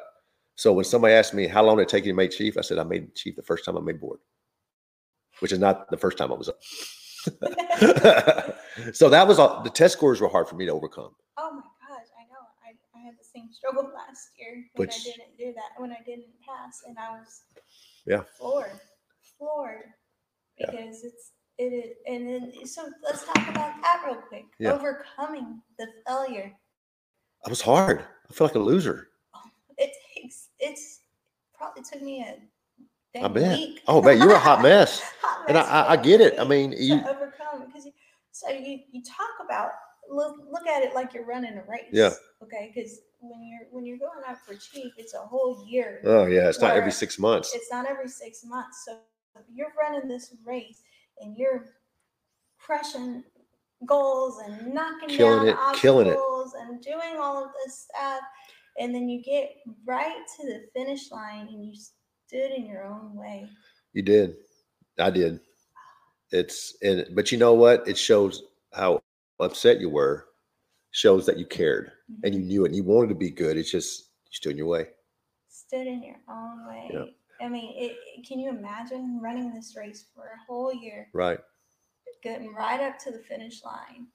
So 0.56 0.74
when 0.74 0.84
somebody 0.84 1.14
asked 1.14 1.32
me 1.32 1.46
how 1.46 1.64
long 1.64 1.78
did 1.78 1.84
it 1.84 1.88
take 1.88 2.04
you 2.04 2.12
to 2.12 2.16
make 2.16 2.32
chief, 2.32 2.58
I 2.58 2.60
said 2.60 2.78
I 2.78 2.82
made 2.84 3.14
chief 3.14 3.34
the 3.34 3.40
first 3.42 3.64
time 3.64 3.78
I 3.78 3.80
made 3.80 3.98
board, 3.98 4.18
which 5.40 5.52
is 5.52 5.58
not 5.58 5.88
the 5.90 5.96
first 5.96 6.18
time 6.18 6.30
I 6.30 6.34
was 6.34 6.50
up. 6.50 6.58
so 8.92 9.08
that 9.08 9.26
was 9.26 9.38
all. 9.38 9.62
The 9.62 9.70
test 9.70 9.94
scores 9.94 10.20
were 10.20 10.28
hard 10.28 10.48
for 10.48 10.56
me 10.56 10.66
to 10.66 10.72
overcome. 10.72 11.14
oh 11.38 11.50
my 11.50 11.62
gosh, 11.88 12.08
I 12.20 12.24
know. 12.28 12.44
I, 12.62 12.76
I 12.94 13.02
had 13.02 13.14
the 13.18 13.24
same 13.24 13.48
struggle 13.54 13.84
last 13.94 14.32
year 14.38 14.66
when 14.74 14.86
Which- 14.88 14.96
I 15.00 15.02
didn't 15.02 15.38
do 15.38 15.54
that, 15.54 15.80
when 15.80 15.92
I 15.92 16.02
didn't 16.04 16.26
pass, 16.46 16.82
and 16.86 16.98
I 16.98 17.12
was 17.18 17.40
Yeah. 18.04 18.24
floored, 18.38 18.78
floored 19.38 19.84
Yeah. 20.58 20.70
because 20.70 21.04
it's 21.04 21.32
it 21.58 21.72
is, 21.72 21.96
and 22.06 22.28
then 22.28 22.66
so 22.66 22.88
let's 23.02 23.24
talk 23.24 23.48
about 23.48 23.80
that 23.82 24.02
real 24.06 24.16
quick. 24.16 24.44
Yeah. 24.58 24.72
Overcoming 24.72 25.62
the 25.78 25.86
failure. 26.06 26.52
I 27.46 27.50
was 27.50 27.62
hard. 27.62 28.04
I 28.28 28.32
feel 28.32 28.46
like 28.46 28.56
a 28.56 28.60
loser. 28.60 29.08
Oh, 29.34 29.40
it 29.78 29.92
takes 30.14 30.48
it's 30.58 31.00
probably 31.56 31.82
took 31.82 32.02
me 32.02 32.22
a 32.22 33.24
I 33.24 33.28
bet. 33.28 33.58
week. 33.58 33.82
Oh 33.86 34.02
man, 34.02 34.18
you're 34.18 34.32
a 34.32 34.38
hot 34.38 34.62
mess. 34.62 35.00
Hot 35.22 35.48
And 35.48 35.56
I, 35.56 35.92
I, 35.92 35.96
get 35.96 36.20
it. 36.20 36.38
I 36.38 36.44
mean, 36.44 36.74
you 36.76 36.96
overcome 36.96 37.66
because 37.66 37.88
so 38.32 38.50
you 38.50 38.80
you 38.92 39.02
talk 39.02 39.44
about 39.44 39.70
look 40.10 40.36
look 40.50 40.66
at 40.66 40.82
it 40.82 40.94
like 40.94 41.14
you're 41.14 41.24
running 41.24 41.54
a 41.54 41.62
race. 41.70 41.88
Yeah. 41.92 42.10
Okay, 42.42 42.72
because 42.74 43.00
when 43.20 43.46
you're 43.46 43.68
when 43.70 43.86
you're 43.86 43.98
going 43.98 44.20
out 44.28 44.38
for 44.44 44.54
chief, 44.54 44.92
it's 44.98 45.14
a 45.14 45.18
whole 45.18 45.66
year. 45.66 46.02
Oh 46.04 46.26
yeah, 46.26 46.48
it's 46.48 46.60
not 46.60 46.76
every 46.76 46.92
six 46.92 47.18
months. 47.18 47.54
It's 47.54 47.70
not 47.70 47.86
every 47.86 48.08
six 48.08 48.44
months. 48.44 48.84
So 48.86 48.98
you're 49.52 49.72
running 49.78 50.08
this 50.08 50.34
race 50.44 50.82
and 51.20 51.36
you're 51.36 51.66
crushing 52.58 53.22
goals 53.84 54.40
and 54.44 54.72
knocking 54.72 55.08
Killing 55.08 55.46
down 55.46 55.74
it, 55.74 55.78
killing 55.78 56.06
it. 56.06 56.16
obstacles 56.16 56.54
and 56.54 56.82
doing 56.82 57.20
all 57.20 57.44
of 57.44 57.50
this 57.64 57.86
stuff. 57.90 58.20
And 58.78 58.94
then 58.94 59.08
you 59.08 59.22
get 59.22 59.56
right 59.86 60.22
to 60.36 60.46
the 60.46 60.62
finish 60.74 61.10
line 61.10 61.48
and 61.48 61.64
you 61.64 61.72
stood 62.26 62.50
in 62.52 62.66
your 62.66 62.84
own 62.84 63.14
way. 63.14 63.48
You 63.92 64.02
did. 64.02 64.36
I 64.98 65.10
did. 65.10 65.40
It's 66.32 66.76
and 66.82 67.06
but 67.14 67.30
you 67.30 67.38
know 67.38 67.54
what? 67.54 67.86
It 67.86 67.96
shows 67.96 68.42
how 68.72 69.00
upset 69.40 69.80
you 69.80 69.90
were. 69.90 70.26
Shows 70.90 71.26
that 71.26 71.38
you 71.38 71.44
cared 71.44 71.92
and 72.24 72.34
you 72.34 72.40
mm-hmm. 72.40 72.48
knew 72.48 72.64
it 72.64 72.68
and 72.68 72.76
you 72.76 72.82
wanted 72.82 73.08
to 73.08 73.14
be 73.14 73.30
good. 73.30 73.58
It's 73.58 73.70
just 73.70 74.10
you 74.30 74.32
stood 74.32 74.52
in 74.52 74.58
your 74.58 74.66
way. 74.66 74.86
stood 75.48 75.86
in 75.86 76.02
your 76.02 76.16
own 76.28 76.66
way. 76.66 77.14
I 77.40 77.48
mean, 77.48 77.74
it, 77.76 77.96
can 78.26 78.38
you 78.38 78.50
imagine 78.50 79.20
running 79.22 79.52
this 79.52 79.74
race 79.76 80.06
for 80.14 80.24
a 80.26 80.44
whole 80.46 80.72
year, 80.72 81.08
Right. 81.12 81.38
getting 82.22 82.52
right 82.54 82.80
up 82.80 82.98
to 83.00 83.10
the 83.10 83.18
finish 83.20 83.62
line, 83.64 84.06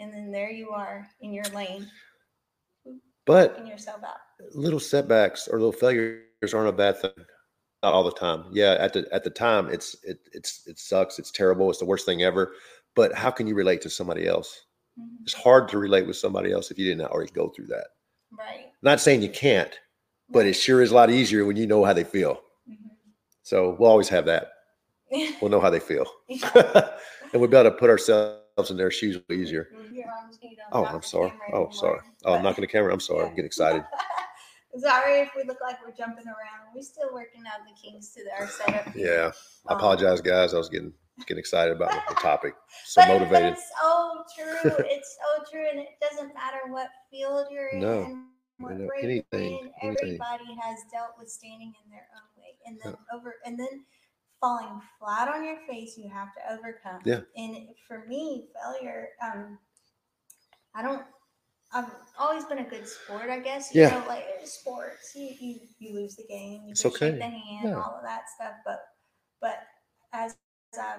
and 0.00 0.12
then 0.12 0.30
there 0.32 0.50
you 0.50 0.70
are 0.70 1.08
in 1.20 1.32
your 1.32 1.44
lane, 1.54 1.90
But 3.26 3.66
yourself 3.66 4.02
out. 4.02 4.16
little 4.54 4.80
setbacks 4.80 5.46
or 5.48 5.58
little 5.58 5.72
failures 5.72 6.54
aren't 6.54 6.68
a 6.68 6.72
bad 6.72 6.98
thing. 7.00 7.12
Not 7.82 7.92
all 7.94 8.04
the 8.04 8.12
time. 8.12 8.46
Yeah, 8.52 8.76
at 8.78 8.92
the 8.92 9.08
at 9.12 9.24
the 9.24 9.30
time 9.30 9.68
it's 9.68 9.96
it 10.04 10.20
it's 10.32 10.66
it 10.66 10.78
sucks. 10.78 11.18
It's 11.18 11.30
terrible. 11.32 11.68
It's 11.70 11.80
the 11.80 11.84
worst 11.84 12.06
thing 12.06 12.22
ever. 12.22 12.54
But 12.94 13.12
how 13.14 13.30
can 13.30 13.46
you 13.46 13.54
relate 13.56 13.80
to 13.82 13.90
somebody 13.90 14.26
else? 14.28 14.66
Mhm. 14.98 15.22
It's 15.22 15.32
hard 15.34 15.68
to 15.70 15.78
relate 15.78 16.06
with 16.06 16.16
somebody 16.16 16.52
else 16.52 16.70
if 16.70 16.78
you 16.78 16.84
didn't 16.88 17.10
already 17.10 17.32
go 17.32 17.48
through 17.48 17.66
that. 17.68 17.88
Right. 18.30 18.72
Not 18.82 19.00
saying 19.00 19.22
you 19.22 19.30
can't, 19.30 19.76
but 20.32 20.46
it 20.46 20.54
sure 20.54 20.82
is 20.82 20.90
a 20.90 20.94
lot 20.94 21.10
easier 21.10 21.44
when 21.44 21.56
you 21.56 21.66
know 21.66 21.84
how 21.84 21.92
they 21.92 22.04
feel. 22.04 22.40
Mhm. 22.68 22.76
So 23.42 23.76
we'll 23.78 23.90
always 23.90 24.08
have 24.08 24.26
that. 24.26 24.52
We'll 25.40 25.50
know 25.50 25.60
how 25.60 25.70
they 25.70 25.80
feel. 25.80 26.06
And 27.34 27.40
we'll 27.40 27.48
be 27.48 27.56
able 27.56 27.70
to 27.70 27.76
put 27.78 27.88
ourselves 27.88 28.70
in 28.70 28.76
their 28.76 28.90
shoes 28.90 29.18
easier. 29.30 29.68
Move 29.74 29.90
your 29.92 30.04
arms, 30.06 30.38
you 30.42 30.50
don't 30.54 30.66
Oh, 30.70 30.84
I'm 30.84 31.00
sorry. 31.00 31.32
Oh, 31.54 31.70
sorry. 31.70 32.00
Oh, 32.26 32.34
I'm 32.34 32.42
but- 32.42 32.50
knocking 32.50 32.60
the 32.60 32.66
camera. 32.66 32.92
I'm 32.92 33.00
sorry. 33.00 33.22
I'm 33.24 33.30
getting 33.30 33.46
excited. 33.46 33.82
sorry 34.78 35.20
if 35.20 35.30
we 35.34 35.42
look 35.44 35.56
like 35.62 35.76
we're 35.82 35.94
jumping 35.94 36.26
around. 36.26 36.74
We're 36.74 36.82
still 36.82 37.08
working 37.12 37.42
out 37.46 37.60
the 37.66 37.72
kinks 37.80 38.08
to 38.14 38.20
our 38.38 38.46
setup. 38.48 38.92
Yeah. 38.94 39.30
I 39.66 39.72
Um, 39.72 39.78
apologize, 39.78 40.20
guys. 40.20 40.52
I 40.52 40.58
was 40.58 40.68
getting 40.68 40.92
getting 41.26 41.38
excited 41.38 41.74
about 41.74 41.90
the 42.08 42.14
topic. 42.16 42.52
So 42.84 43.00
but 43.00 43.08
motivated. 43.08 43.52
it's 43.54 43.70
so 43.80 44.24
true. 44.36 44.72
it's 44.90 45.16
so 45.22 45.44
true, 45.50 45.66
and 45.70 45.80
it 45.80 45.88
doesn't 46.02 46.34
matter 46.34 46.58
what 46.68 46.88
field 47.10 47.46
you're 47.50 47.72
No, 47.74 48.02
in, 48.02 48.26
what 48.62 48.72
you 48.74 48.78
know, 48.84 48.88
grade 48.88 49.04
anything, 49.04 49.72
anything. 49.82 50.20
Everybody 50.22 50.60
has 50.62 50.78
dealt 50.92 51.12
with 51.18 51.30
standing 51.30 51.72
in 51.84 51.90
their 51.90 52.06
own 52.16 52.42
way, 52.42 52.56
and 52.66 52.78
then 52.82 52.94
over, 53.14 53.36
and 53.44 53.58
then 53.58 53.84
falling 54.40 54.80
flat 54.98 55.28
on 55.28 55.44
your 55.44 55.58
face. 55.68 55.96
You 55.98 56.10
have 56.10 56.28
to 56.34 56.52
overcome. 56.52 57.00
Yeah. 57.04 57.20
And 57.36 57.68
for 57.88 58.04
me, 58.06 58.48
failure. 58.54 59.10
Um, 59.22 59.58
I 60.74 60.82
don't. 60.82 61.02
I've 61.74 61.90
always 62.18 62.44
been 62.44 62.58
a 62.58 62.68
good 62.68 62.86
sport, 62.86 63.30
I 63.30 63.40
guess. 63.40 63.74
You 63.74 63.82
Yeah. 63.82 64.00
know, 64.00 64.04
like 64.08 64.24
sports, 64.44 65.12
you, 65.14 65.34
you 65.40 65.60
you 65.78 65.94
lose 65.94 66.16
the 66.16 66.24
game, 66.28 66.64
you 66.66 66.72
It's 66.72 66.84
okay. 66.86 67.10
shake 67.10 67.18
the 67.18 67.24
hand, 67.24 67.68
Yeah. 67.68 67.76
all 67.76 67.96
of 67.96 68.04
that 68.04 68.24
stuff. 68.36 68.54
But 68.64 68.80
but 69.40 69.58
as 70.12 70.36
I 70.78 70.98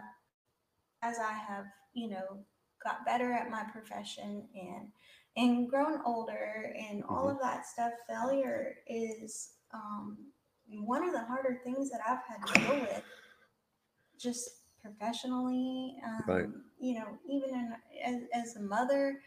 as 1.03 1.19
I 1.19 1.31
have, 1.33 1.65
you 1.93 2.09
know, 2.09 2.45
got 2.83 3.05
better 3.05 3.31
at 3.33 3.49
my 3.51 3.63
profession 3.65 4.47
and 4.55 4.87
and 5.35 5.69
grown 5.69 5.99
older 6.05 6.73
and 6.77 7.03
all 7.03 7.27
Mm-hmm. 7.27 7.29
of 7.29 7.39
that 7.41 7.65
stuff, 7.65 7.93
failure 8.07 8.75
is 8.87 9.53
um, 9.73 10.17
one 10.67 11.03
of 11.07 11.13
the 11.13 11.23
harder 11.23 11.59
things 11.63 11.89
that 11.91 12.01
I've 12.07 12.19
had 12.27 12.45
to 12.47 12.61
deal 12.61 12.79
with, 12.81 13.03
just 14.19 14.49
professionally. 14.81 15.97
Um, 16.05 16.23
Right. 16.27 16.45
You 16.79 16.95
know, 16.95 17.07
even 17.29 17.49
in, 17.49 17.73
as, 18.03 18.21
as 18.33 18.55
a 18.57 18.61
mother, 18.61 19.21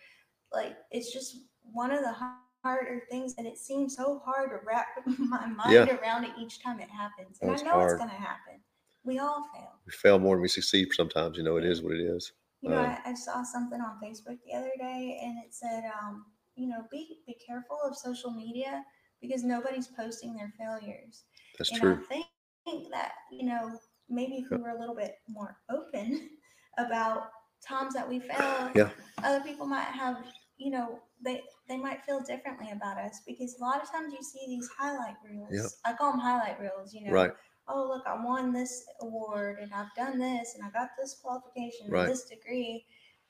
like 0.52 0.76
it's 0.90 1.12
just 1.12 1.38
one 1.72 1.90
of 1.90 2.00
the 2.02 2.12
harder 2.12 3.02
things, 3.10 3.34
and 3.38 3.46
it 3.46 3.58
seems 3.58 3.96
so 3.96 4.20
hard 4.24 4.50
to 4.50 4.58
wrap 4.66 4.86
my 5.18 5.46
mind 5.46 5.72
Yeah. 5.88 5.96
around 5.96 6.24
it 6.24 6.30
each 6.38 6.62
time 6.62 6.80
it 6.80 6.90
happens. 6.90 7.38
And 7.40 7.50
Oh, 7.50 7.54
I 7.54 7.56
know 7.62 7.70
hard. 7.70 7.92
it's 7.92 7.98
going 7.98 8.10
to 8.10 8.16
happen. 8.16 8.60
We 9.04 9.18
all 9.18 9.46
fail. 9.54 9.72
We 9.86 9.92
fail 9.92 10.18
more 10.18 10.36
than 10.36 10.42
we 10.42 10.48
succeed 10.48 10.88
sometimes. 10.92 11.36
You 11.38 11.44
know, 11.44 11.56
it 11.56 11.64
is 11.64 11.82
what 11.82 11.92
it 11.92 12.00
is. 12.00 12.32
You 12.66 12.72
know, 12.72 12.80
Um, 12.80 12.96
I, 13.04 13.10
I 13.10 13.14
saw 13.14 13.42
something 13.44 13.80
on 13.80 14.00
Facebook 14.02 14.38
the 14.44 14.54
other 14.56 14.72
day, 14.78 15.20
and 15.22 15.38
it 15.38 15.54
said, 15.54 15.84
um, 16.02 16.24
you 16.56 16.68
know, 16.68 16.84
be 16.90 17.20
be 17.26 17.34
careful 17.46 17.78
of 17.84 17.96
social 17.96 18.30
media 18.32 18.84
because 19.22 19.44
nobody's 19.44 19.86
posting 19.88 20.34
their 20.36 20.52
failures. 20.58 21.24
That's 21.58 21.70
and 21.70 21.80
true. 21.80 21.98
I 22.10 22.24
think 22.64 22.90
that 22.92 23.12
you 23.30 23.46
know 23.46 23.78
maybe 24.08 24.36
if 24.36 24.50
we 24.50 24.58
were 24.58 24.70
a 24.70 24.80
little 24.80 24.96
bit 24.96 25.16
more 25.28 25.56
open 25.70 26.30
about 26.78 27.30
times 27.66 27.94
that 27.94 28.08
we 28.08 28.18
fail, 28.20 28.70
Yeah. 28.74 28.90
other 29.22 29.40
people 29.44 29.66
might 29.66 29.84
have, 29.84 30.16
you 30.58 30.70
know, 30.70 30.98
they 31.24 31.42
they 31.68 31.76
might 31.76 32.04
feel 32.04 32.20
differently 32.20 32.70
about 32.72 32.98
us 32.98 33.20
because 33.26 33.56
a 33.58 33.62
lot 33.64 33.82
of 33.82 33.90
times 33.90 34.12
you 34.12 34.22
see 34.22 34.44
these 34.46 34.68
highlight 34.78 35.16
reels. 35.24 35.50
Yeah. 35.52 35.92
I 35.92 35.96
call 35.96 36.12
them 36.12 36.20
highlight 36.20 36.60
reels. 36.60 36.92
You 36.94 37.06
know, 37.06 37.12
Right. 37.12 37.32
Oh 37.68 37.86
look, 37.88 38.04
I 38.06 38.22
won 38.22 38.52
this 38.52 38.84
award 39.00 39.58
and 39.60 39.72
I've 39.74 39.94
done 39.96 40.18
this 40.18 40.54
and 40.54 40.64
I 40.64 40.70
got 40.70 40.90
this 40.98 41.14
qualification 41.22 41.90
Right. 41.90 42.08
this 42.08 42.24
degree, 42.24 42.84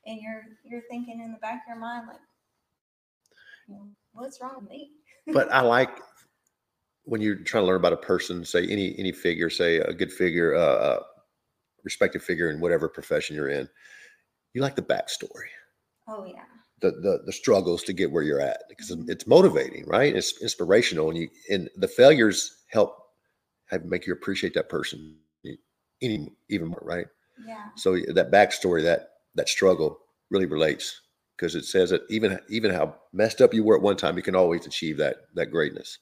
and 0.07 0.21
you're 0.21 0.43
you're 0.65 0.83
thinking 0.91 1.21
in 1.21 1.33
the 1.33 1.39
back 1.39 1.63
of 1.65 1.69
your 1.69 1.79
mind 1.79 2.09
like, 2.09 2.21
what's 4.13 4.41
wrong 4.41 4.57
with 4.61 4.71
me? 4.71 4.93
But 5.33 5.51
I 5.53 5.61
like 5.61 5.99
when 7.05 7.21
you're 7.21 7.37
trying 7.37 7.63
to 7.63 7.67
learn 7.67 7.77
about 7.77 7.93
a 7.93 7.97
person, 7.99 8.45
say 8.45 8.67
any 8.67 8.99
any 8.99 9.13
figure, 9.13 9.49
say 9.51 9.77
a 9.79 9.93
good 9.93 10.13
figure, 10.13 10.55
uh, 10.55 10.59
uh 10.61 11.01
respected 11.85 12.23
figure 12.23 12.51
in 12.51 12.61
whatever 12.61 12.89
profession 12.89 13.37
you're 13.37 13.49
in. 13.49 13.69
You 14.55 14.61
like 14.63 14.77
the 14.77 14.83
backstory. 14.83 15.51
Oh 16.09 16.25
yeah, 16.27 16.45
the 16.81 16.91
the 16.91 17.23
the 17.27 17.33
struggles 17.33 17.83
to 17.85 17.93
get 17.93 18.11
where 18.11 18.23
you're 18.23 18.41
at 18.41 18.63
because 18.69 18.91
Mhm. 18.91 19.09
it's 19.09 19.27
motivating, 19.27 19.85
right? 19.87 20.15
It's 20.15 20.41
inspirational, 20.43 21.09
and 21.11 21.19
you 21.19 21.29
and 21.51 21.71
the 21.77 21.89
failures 21.89 22.65
help 22.69 22.97
have 23.71 23.85
make 23.85 24.07
you 24.07 24.13
appreciate 24.13 24.55
that 24.55 24.69
person 24.69 25.17
any 26.03 26.29
even 26.51 26.69
more, 26.69 26.83
right? 26.83 27.07
yeah, 27.47 27.67
So 27.77 27.97
that 28.15 28.31
backstory, 28.31 28.83
that 28.83 29.11
that 29.35 29.49
struggle, 29.49 29.99
really 30.31 30.47
relates 30.47 31.01
because 31.37 31.55
it 31.55 31.65
says 31.65 31.91
that 31.91 32.03
even 32.11 32.39
even 32.49 32.71
how 32.73 32.97
messed 33.13 33.41
up 33.41 33.55
you 33.55 33.65
were 33.65 33.77
at 33.77 33.83
one 33.83 33.97
time, 33.97 34.17
you 34.17 34.23
can 34.23 34.37
always 34.37 34.67
achieve 34.67 34.97
that 34.99 35.17
that 35.35 35.51
greatness. 35.51 35.99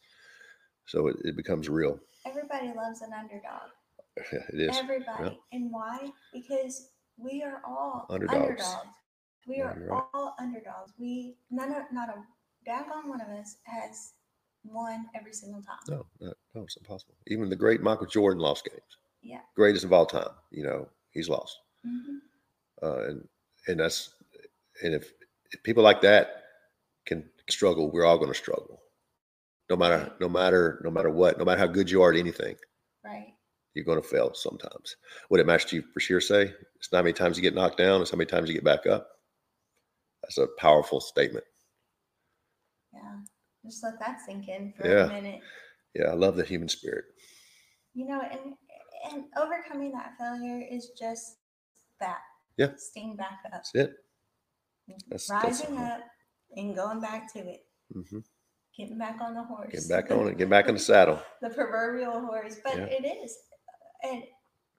So 0.87 1.09
it, 1.09 1.17
it 1.25 1.37
becomes 1.37 1.69
real. 1.69 1.99
everybody 2.27 2.73
loves 2.77 3.03
an 3.03 3.11
underdog. 3.13 3.71
it 4.33 4.61
is. 4.61 4.77
Everybody. 4.77 5.41
And 5.53 5.71
why? 5.73 6.11
Because 6.33 6.89
we 7.17 7.43
are 7.43 7.63
all 7.67 8.07
Underdogs. 8.11 8.49
underdogs. 8.49 8.97
We 9.47 9.57
Yeah, 9.57 9.65
are 9.65 9.79
right. 9.91 10.05
all 10.15 10.35
underdogs. 10.39 10.93
We 10.99 11.37
none 11.51 11.73
of 11.73 11.85
not 11.93 12.09
a 12.11 12.23
daggone 12.69 13.09
one 13.09 13.21
of 13.21 13.29
us 13.29 13.57
has 13.65 14.13
won 14.65 15.07
every 15.15 15.33
single 15.33 15.63
time. 15.63 15.79
No, 15.89 16.07
no, 16.21 16.33
no, 16.55 16.63
it's 16.63 16.77
impossible. 16.77 17.15
Even 17.27 17.49
the 17.49 17.57
great 17.57 17.83
Michael 17.83 18.07
Jordan 18.07 18.41
lost 18.41 18.65
games. 18.65 18.97
Yeah. 19.23 19.41
Greatest 19.57 19.85
of 19.85 19.93
all 19.93 20.07
time. 20.07 20.29
You 20.51 20.65
know, 20.65 20.89
he's 21.13 21.29
lost. 21.29 21.59
Mhm. 21.87 22.19
Uh, 22.83 23.05
and 23.09 23.29
and 23.69 23.81
that's 23.81 24.15
and 24.83 24.95
if, 24.95 25.13
if 25.53 25.63
people 25.63 25.83
like 25.83 26.01
that 26.03 26.45
can 27.07 27.29
struggle, 27.49 27.91
we're 27.91 28.05
all 28.05 28.19
going 28.19 28.31
to 28.31 28.39
struggle. 28.39 28.81
No 29.71 29.77
matter 29.77 30.13
no 30.21 30.29
matter 30.29 30.81
no 30.85 30.91
matter 30.91 31.11
what, 31.11 31.39
no 31.39 31.45
matter 31.45 31.61
how 31.61 31.67
good 31.67 31.91
you 31.91 32.03
are 32.03 32.13
at 32.13 32.19
anything, 32.19 32.57
Right. 33.03 33.35
you're 33.75 33.85
going 33.85 34.01
to 34.01 34.07
fail 34.07 34.35
sometimes. 34.35 34.97
Would 35.31 35.41
it 35.41 35.47
match 35.47 35.67
to 35.67 35.77
you 35.77 35.83
for 35.93 36.01
sure? 36.01 36.21
Say 36.21 36.53
it's 36.77 36.93
not 36.93 36.99
how 36.99 37.03
many 37.05 37.15
times 37.15 37.37
you 37.37 37.43
get 37.43 37.55
knocked 37.55 37.79
down; 37.79 38.03
it's 38.03 38.11
how 38.11 38.17
many 38.19 38.29
times 38.29 38.49
you 38.49 38.55
get 38.55 38.65
back 38.65 38.87
up. 38.87 39.09
That's 40.23 40.39
a 40.39 40.49
powerful 40.59 41.01
statement. 41.01 41.45
Yeah. 42.93 43.21
Just 43.65 43.83
let 43.83 43.99
that 44.01 44.21
sink 44.21 44.49
in 44.49 44.73
for 44.77 44.87
Yeah. 44.87 45.07
a 45.07 45.09
minute. 45.09 45.41
Yeah, 45.95 46.07
I 46.11 46.15
love 46.15 46.37
the 46.37 46.45
human 46.45 46.69
spirit. 46.69 47.05
You 47.95 48.07
know, 48.07 48.21
and 48.21 48.55
and 49.13 49.25
overcoming 49.37 49.93
that 49.93 50.15
failure 50.19 50.65
is 50.71 50.91
just 50.99 51.37
that. 52.01 52.19
Yeah. 52.57 52.71
Staying 52.77 53.17
back 53.17 53.41
up. 53.45 53.53
That's 53.53 53.75
it. 53.75 53.93
That's- 54.89 55.27
that's- 55.29 55.61
rising 55.61 55.79
up 55.79 56.01
and 56.57 56.75
going 56.75 57.01
back 57.01 57.33
to 57.35 57.41
it. 57.41 57.67
hmm 57.93 58.19
Getting 58.77 58.99
back 58.99 59.21
on 59.21 59.35
the 59.35 59.43
horse. 59.45 59.71
Get 59.73 59.89
back 59.89 60.11
on 60.11 60.27
it. 60.29 60.37
Get 60.39 60.51
back 60.57 60.67
in 60.69 60.75
the 60.75 60.81
saddle. 60.81 61.21
the 61.41 61.51
proverbial 61.51 62.21
horse, 62.23 62.57
but 62.65 62.77
Yeah. 62.77 62.87
it 62.87 63.05
is, 63.25 63.37
and 64.03 64.23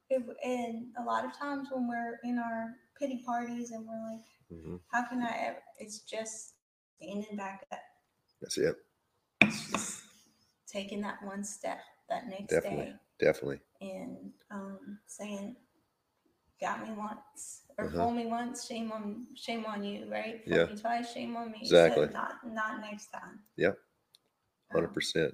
it, 0.09 0.21
and 0.43 0.87
a 0.99 1.03
lot 1.03 1.23
of 1.23 1.37
times 1.37 1.69
when 1.71 1.87
we're 1.87 2.19
in 2.25 2.37
our 2.37 2.73
pity 2.99 3.23
parties 3.25 3.71
and 3.71 3.85
we're 3.87 4.11
like, 4.11 4.25
hmm 4.49 4.75
how 4.91 5.03
can 5.07 5.21
I? 5.21 5.31
Ever? 5.47 5.63
It's 5.77 5.99
just 5.99 6.55
standing 7.01 7.37
back 7.37 7.65
up. 7.71 7.79
That's 8.41 8.57
it. 8.57 8.75
It's 9.41 9.71
just 9.71 10.01
taking 10.75 11.01
that 11.01 11.23
one 11.23 11.43
step 11.43 11.79
that 12.09 12.27
next 12.27 12.53
Definitely. 12.53 12.85
day 12.85 12.93
Definitely. 13.19 13.59
and 13.81 14.31
um, 14.51 14.99
saying, 15.07 15.55
"Got 16.59 16.83
me 16.87 16.91
once." 16.93 17.61
Or 17.77 17.85
Uh-huh. 17.85 17.97
fool 18.05 18.11
me 18.11 18.25
once, 18.25 18.65
shame 18.65 18.91
on 18.91 19.27
shame 19.35 19.65
on 19.65 19.83
you, 19.83 20.09
right? 20.11 20.43
Fool 20.45 20.57
Yeah. 20.57 20.65
me 20.65 20.75
twice, 20.77 21.11
shame 21.13 21.35
on 21.37 21.51
me. 21.51 21.59
Exactly. 21.61 22.07
So 22.07 22.11
not 22.11 22.45
not 22.45 22.79
next 22.81 23.07
time. 23.07 23.43
Yep. 23.57 23.77
Hundred 24.71 24.87
Um, 24.87 24.93
percent. 24.93 25.33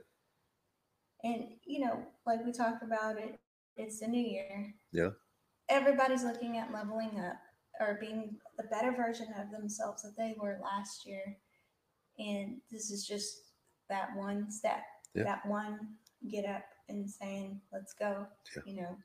And 1.23 1.55
you 1.65 1.79
know, 1.85 2.05
like 2.25 2.43
we 2.45 2.51
talked 2.51 2.83
about 2.83 3.17
it, 3.17 3.39
it's 3.77 3.99
the 3.99 4.07
new 4.07 4.21
year. 4.21 4.73
Yeah. 4.91 5.11
Everybody's 5.69 6.23
looking 6.23 6.57
at 6.57 6.71
leveling 6.71 7.19
up 7.19 7.37
or 7.79 7.97
being 7.99 8.37
the 8.57 8.63
better 8.65 8.91
version 8.91 9.27
of 9.39 9.49
themselves 9.51 10.03
that 10.03 10.17
they 10.17 10.35
were 10.37 10.59
last 10.61 11.05
year. 11.05 11.37
And 12.19 12.61
this 12.71 12.91
is 12.91 13.07
just 13.07 13.53
that 13.89 14.15
one 14.15 14.51
step, 14.51 14.83
Yeah. 15.15 15.23
that 15.23 15.45
one 15.45 15.79
get 16.29 16.45
up 16.45 16.63
and 16.89 17.09
saying, 17.09 17.59
let's 17.73 17.93
go. 17.93 18.25
Yeah. 18.55 18.63
You 18.65 18.81
know, 18.81 18.97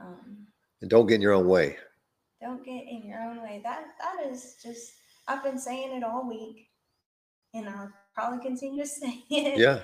um, 0.00 0.46
And 0.80 0.90
don't 0.90 1.06
get 1.06 1.16
in 1.16 1.22
your 1.22 1.32
own 1.34 1.48
way. 1.48 1.76
don't 2.40 2.64
get 2.64 2.84
in 2.88 3.02
your 3.06 3.20
own 3.20 3.42
way. 3.42 3.60
That 3.64 3.84
that 4.00 4.26
is 4.30 4.56
just 4.62 4.92
I've 5.26 5.42
been 5.42 5.58
saying 5.58 5.92
it 5.96 6.04
all 6.04 6.28
week 6.28 6.68
and 7.54 7.68
I'll 7.68 7.92
probably 8.14 8.44
continue 8.44 8.82
to 8.82 8.88
say 9.00 9.24
it. 9.30 9.58
Yeah. 9.58 9.80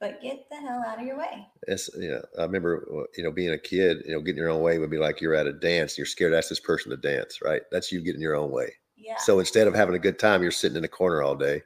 But 0.00 0.20
get 0.20 0.46
the 0.50 0.56
hell 0.56 0.82
out 0.86 0.98
of 1.00 1.06
your 1.06 1.16
way. 1.16 1.46
It's 1.68 1.88
you 1.96 2.10
know, 2.10 2.22
I 2.38 2.42
remember 2.42 2.84
uh, 2.92 3.04
you 3.16 3.22
know 3.24 3.30
being 3.30 3.52
a 3.52 3.58
kid, 3.58 4.02
you 4.06 4.12
know, 4.12 4.20
getting 4.20 4.38
your 4.42 4.50
own 4.50 4.60
way 4.60 4.78
would 4.78 4.90
be 4.90 4.98
like 4.98 5.20
you're 5.20 5.34
at 5.36 5.46
a 5.46 5.52
dance, 5.52 5.92
and 5.92 5.98
you're 5.98 6.06
scared 6.06 6.32
to 6.32 6.36
ask 6.38 6.48
this 6.50 6.60
person 6.60 6.90
to 6.90 6.96
dance, 6.96 7.40
right? 7.42 7.62
That's 7.72 7.90
you 7.90 8.00
getting 8.02 8.20
your 8.20 8.34
own 8.36 8.50
way. 8.50 8.72
Yeah. 8.96 9.16
So 9.18 9.38
instead 9.38 9.66
of 9.66 9.74
having 9.74 9.94
a 9.94 9.98
good 10.00 10.18
time, 10.18 10.42
you're 10.42 10.50
sitting 10.50 10.76
in 10.76 10.84
a 10.84 10.88
corner 10.88 11.22
all 11.22 11.36
day, 11.36 11.62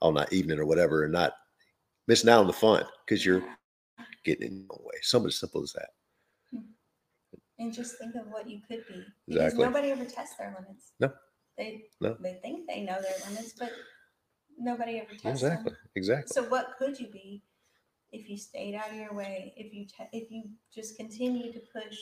all 0.00 0.12
night, 0.12 0.32
evening, 0.32 0.58
or 0.60 0.66
whatever, 0.66 1.02
and 1.04 1.12
not 1.12 1.32
missing 2.08 2.30
out 2.30 2.40
on 2.40 2.46
the 2.46 2.52
fun 2.52 2.84
because 3.06 3.24
you're 3.24 3.42
getting 4.24 4.48
in 4.48 4.56
your 4.58 4.66
own 4.72 4.84
way. 4.84 4.98
Something 5.02 5.28
as 5.28 5.38
simple 5.40 5.62
as 5.62 5.72
that. 5.72 5.90
and 7.58 7.72
just 7.72 7.98
think 7.98 8.14
of 8.14 8.26
what 8.28 8.48
you 8.48 8.60
could 8.66 8.84
be. 8.88 9.04
Because 9.28 9.52
Exactly. 9.52 9.64
nobody 9.66 9.90
ever 9.90 10.04
tests 10.04 10.36
their 10.38 10.56
limits. 10.58 10.92
No. 11.00 11.12
They 11.58 11.84
No. 12.00 12.16
they 12.20 12.34
think 12.42 12.66
they 12.66 12.80
know 12.82 13.00
their 13.00 13.28
limits, 13.28 13.52
but 13.58 13.70
nobody 14.58 14.98
ever 14.98 15.10
tests 15.10 15.42
Exactly. 15.42 15.72
them. 15.72 15.78
Exactly. 15.94 16.32
So 16.32 16.48
what 16.48 16.76
could 16.78 16.98
you 16.98 17.08
be 17.08 17.42
if 18.12 18.28
you 18.28 18.36
stayed 18.38 18.74
out 18.74 18.90
of 18.90 18.96
your 18.96 19.14
way? 19.14 19.52
If 19.56 19.72
you 19.74 19.84
te- 19.86 20.08
if 20.12 20.30
you 20.30 20.44
just 20.74 20.96
continue 20.96 21.52
to 21.52 21.60
push 21.72 21.96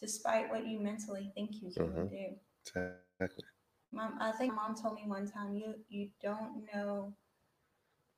despite 0.00 0.48
what 0.50 0.66
you 0.66 0.78
mentally 0.80 1.30
think 1.34 1.50
you 1.62 1.70
can 1.72 1.88
Uh-huh. 1.88 2.04
do? 2.04 2.36
Exactly. 2.66 3.44
Mom, 3.92 4.18
I 4.20 4.32
think 4.32 4.54
mom 4.54 4.74
told 4.74 4.94
me 4.96 5.04
one 5.06 5.26
time 5.26 5.54
you 5.54 5.74
you 5.88 6.10
don't 6.20 6.66
know 6.74 7.14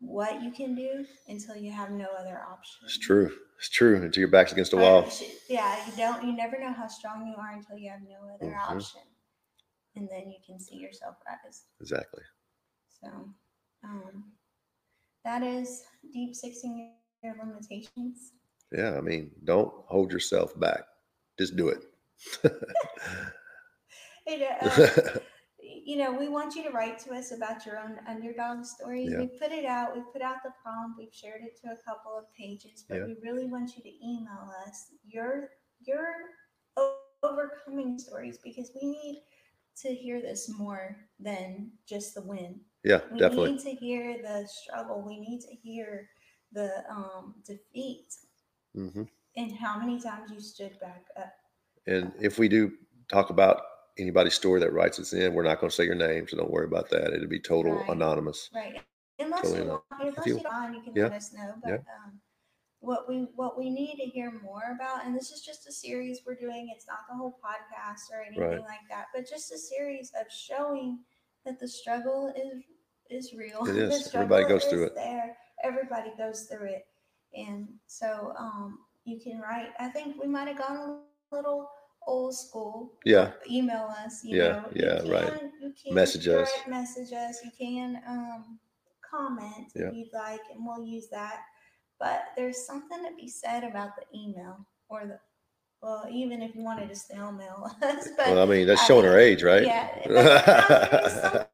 what 0.00 0.42
you 0.42 0.50
can 0.50 0.74
do 0.74 1.04
until 1.28 1.56
you 1.56 1.70
have 1.70 1.90
no 1.90 2.06
other 2.18 2.40
option. 2.50 2.80
It's 2.84 2.98
true. 2.98 3.30
It's 3.58 3.68
true. 3.68 3.96
Until 3.96 4.20
your 4.20 4.28
back's 4.30 4.52
against 4.52 4.70
the 4.70 4.78
wall. 4.78 5.08
Yeah, 5.48 5.76
you 5.86 5.92
don't. 5.96 6.24
You 6.24 6.32
never 6.34 6.58
know 6.58 6.72
how 6.72 6.88
strong 6.88 7.26
you 7.26 7.34
are 7.36 7.52
until 7.52 7.76
you 7.78 7.90
have 7.90 8.00
no 8.02 8.34
other 8.34 8.46
Mhm. 8.46 8.70
option, 8.76 9.02
and 9.96 10.08
then 10.08 10.30
you 10.30 10.38
can 10.46 10.58
see 10.58 10.76
yourself 10.76 11.16
rise. 11.26 11.66
Exactly. 11.80 12.24
So, 12.88 13.34
um, 13.84 14.32
that 15.24 15.42
is 15.42 15.84
deep 16.12 16.34
sixing 16.34 16.96
your 17.22 17.36
limitations. 17.36 18.32
Yeah. 18.72 18.96
I 18.96 19.00
mean, 19.00 19.30
don't 19.44 19.72
hold 19.86 20.12
yourself 20.12 20.58
back. 20.58 20.84
Just 21.38 21.56
do 21.56 21.68
it. 21.68 21.84
It, 24.26 24.42
uh, 24.62 25.20
you 25.90 25.98
know, 25.98 26.12
we 26.18 26.28
want 26.28 26.54
you 26.56 26.62
to 26.64 26.70
write 26.70 26.98
to 27.00 27.12
us 27.14 27.32
about 27.32 27.66
your 27.66 27.78
own 27.78 27.98
underdog 28.08 28.64
stories. 28.64 29.12
Yeah. 29.12 29.18
We 29.18 29.26
put 29.40 29.52
it 29.52 29.64
out. 29.64 29.94
We 29.96 30.02
put 30.12 30.22
out 30.22 30.36
the 30.44 30.52
prompt. 30.62 30.98
We've 30.98 31.12
shared 31.12 31.42
it 31.42 31.58
to 31.62 31.72
a 31.72 31.76
couple 31.88 32.12
of 32.18 32.24
pages, 32.34 32.84
but 32.88 32.98
Yeah. 32.98 33.06
we 33.06 33.16
really 33.22 33.46
want 33.46 33.76
you 33.76 33.82
to 33.82 34.06
email 34.06 34.50
us 34.66 34.88
your 35.06 35.50
your 35.80 36.06
overcoming 36.76 37.50
stories 37.50 37.98
because 37.98 38.26
we 38.34 38.42
need 38.42 39.22
to 39.46 39.58
hear 39.58 40.20
this 40.20 40.48
more 40.58 40.96
than 41.18 41.72
just 41.86 42.14
the 42.14 42.22
win. 42.22 42.60
yeah, 42.84 43.00
We 43.10 43.18
definitely. 43.18 43.50
need 43.50 43.60
to 43.60 43.70
hear 43.70 44.16
the 44.22 44.46
struggle. 44.46 45.02
We 45.06 45.18
need 45.18 45.40
to 45.42 45.54
hear 45.54 46.08
the 46.52 46.70
um, 46.90 47.34
defeat 47.46 48.06
hmm 48.74 49.04
and 49.36 49.52
how 49.52 49.78
many 49.78 50.00
times 50.00 50.30
you 50.32 50.40
stood 50.40 50.78
back 50.80 51.04
up. 51.16 51.32
And 51.86 52.12
if 52.20 52.38
we 52.38 52.48
do 52.48 52.72
talk 53.08 53.30
about 53.30 53.62
anybody's 54.00 54.34
story 54.34 54.60
that 54.60 54.72
writes 54.72 54.98
us 54.98 55.12
in, 55.12 55.34
we're 55.34 55.42
not 55.44 55.60
going 55.60 55.70
to 55.70 55.74
say 55.76 55.84
your 55.84 55.94
name, 55.94 56.26
so 56.28 56.36
don't 56.36 56.50
worry 56.50 56.66
about 56.66 56.88
that. 56.90 57.12
It'll 57.12 57.28
be 57.28 57.40
total 57.40 57.74
Right. 57.74 57.88
anonymous. 57.90 58.50
Right. 58.54 58.80
Unless 59.18 59.42
Totally 59.42 59.62
you 59.62 59.68
want, 59.68 59.82
unless 60.00 60.26
you- 60.26 60.40
mind, 60.42 60.74
you 60.74 60.80
can 60.82 60.92
yeah, 60.96 61.02
let 61.04 61.12
us 61.12 61.32
know. 61.34 61.54
But 61.62 61.72
um, 61.80 62.20
what 62.80 63.06
we 63.08 63.28
what 63.36 63.58
we 63.58 63.68
need 63.68 63.96
to 63.96 64.04
hear 64.06 64.30
more 64.42 64.62
about, 64.74 65.04
and 65.04 65.14
this 65.14 65.30
is 65.30 65.42
just 65.42 65.68
a 65.68 65.72
series 65.72 66.22
we're 66.26 66.34
doing. 66.36 66.72
It's 66.74 66.86
not 66.86 67.00
the 67.08 67.14
whole 67.14 67.38
podcast 67.44 68.10
or 68.12 68.22
anything 68.22 68.42
Right. 68.48 68.60
like 68.60 68.88
that, 68.88 69.06
but 69.14 69.28
just 69.28 69.52
a 69.52 69.58
series 69.58 70.10
of 70.18 70.26
showing 70.32 71.00
that 71.44 71.60
the 71.60 71.68
struggle 71.68 72.32
is 72.34 72.62
is 73.10 73.34
real. 73.34 73.66
It 73.66 73.76
is. 73.92 74.14
Everybody 74.14 74.46
goes 74.46 74.64
through 74.64 74.84
it. 74.84 74.94
There, 74.94 75.36
everybody 75.62 76.12
goes 76.16 76.44
through 76.44 76.68
it, 76.68 76.86
and 77.34 77.68
so 77.86 78.32
um, 78.38 78.78
you 79.04 79.20
can 79.20 79.38
write. 79.40 79.70
I 79.78 79.88
think 79.88 80.18
we 80.18 80.26
might 80.28 80.48
have 80.48 80.56
gone 80.58 81.00
a 81.30 81.34
little 81.36 81.68
old 82.10 82.34
school. 82.36 82.92
Yeah. 83.06 83.32
Email 83.50 83.92
us. 84.04 84.24
You 84.24 84.38
Yeah, 84.38 84.48
know, 84.52 84.64
you 84.74 84.82
yeah, 84.86 85.02
right. 85.12 85.40
can- 85.40 85.74
can 85.82 85.94
Message 85.94 86.28
us. 86.28 86.50
Message 86.68 87.12
us. 87.14 87.40
You 87.44 87.52
can 87.58 88.02
um, 88.08 88.60
comment 89.10 89.72
Yeah. 89.76 89.88
if 89.88 89.94
you'd 89.94 90.14
like, 90.14 90.42
and 90.54 90.66
we'll 90.66 90.84
use 90.84 91.08
that. 91.10 91.40
But 92.00 92.22
there's 92.36 92.66
something 92.66 93.04
to 93.04 93.14
be 93.16 93.28
said 93.28 93.64
about 93.64 93.92
the 93.96 94.04
email 94.18 94.66
or 94.90 95.06
the 95.06 95.20
well, 95.82 96.06
even 96.10 96.42
if 96.42 96.54
you 96.56 96.62
wanted 96.62 96.90
to 96.90 96.96
snail 96.96 97.32
mail 97.32 97.70
us. 97.82 98.08
But 98.16 98.28
Well, 98.30 98.42
I 98.42 98.46
mean, 98.46 98.66
that's 98.66 98.82
I 98.82 98.86
showing 98.88 99.06
our 99.06 99.16
mean, 99.16 99.20
age, 99.20 99.42
right? 99.44 99.64
Yeah, 99.64 99.88
but 100.06 100.14
there's 100.90 101.12
something 101.14 101.48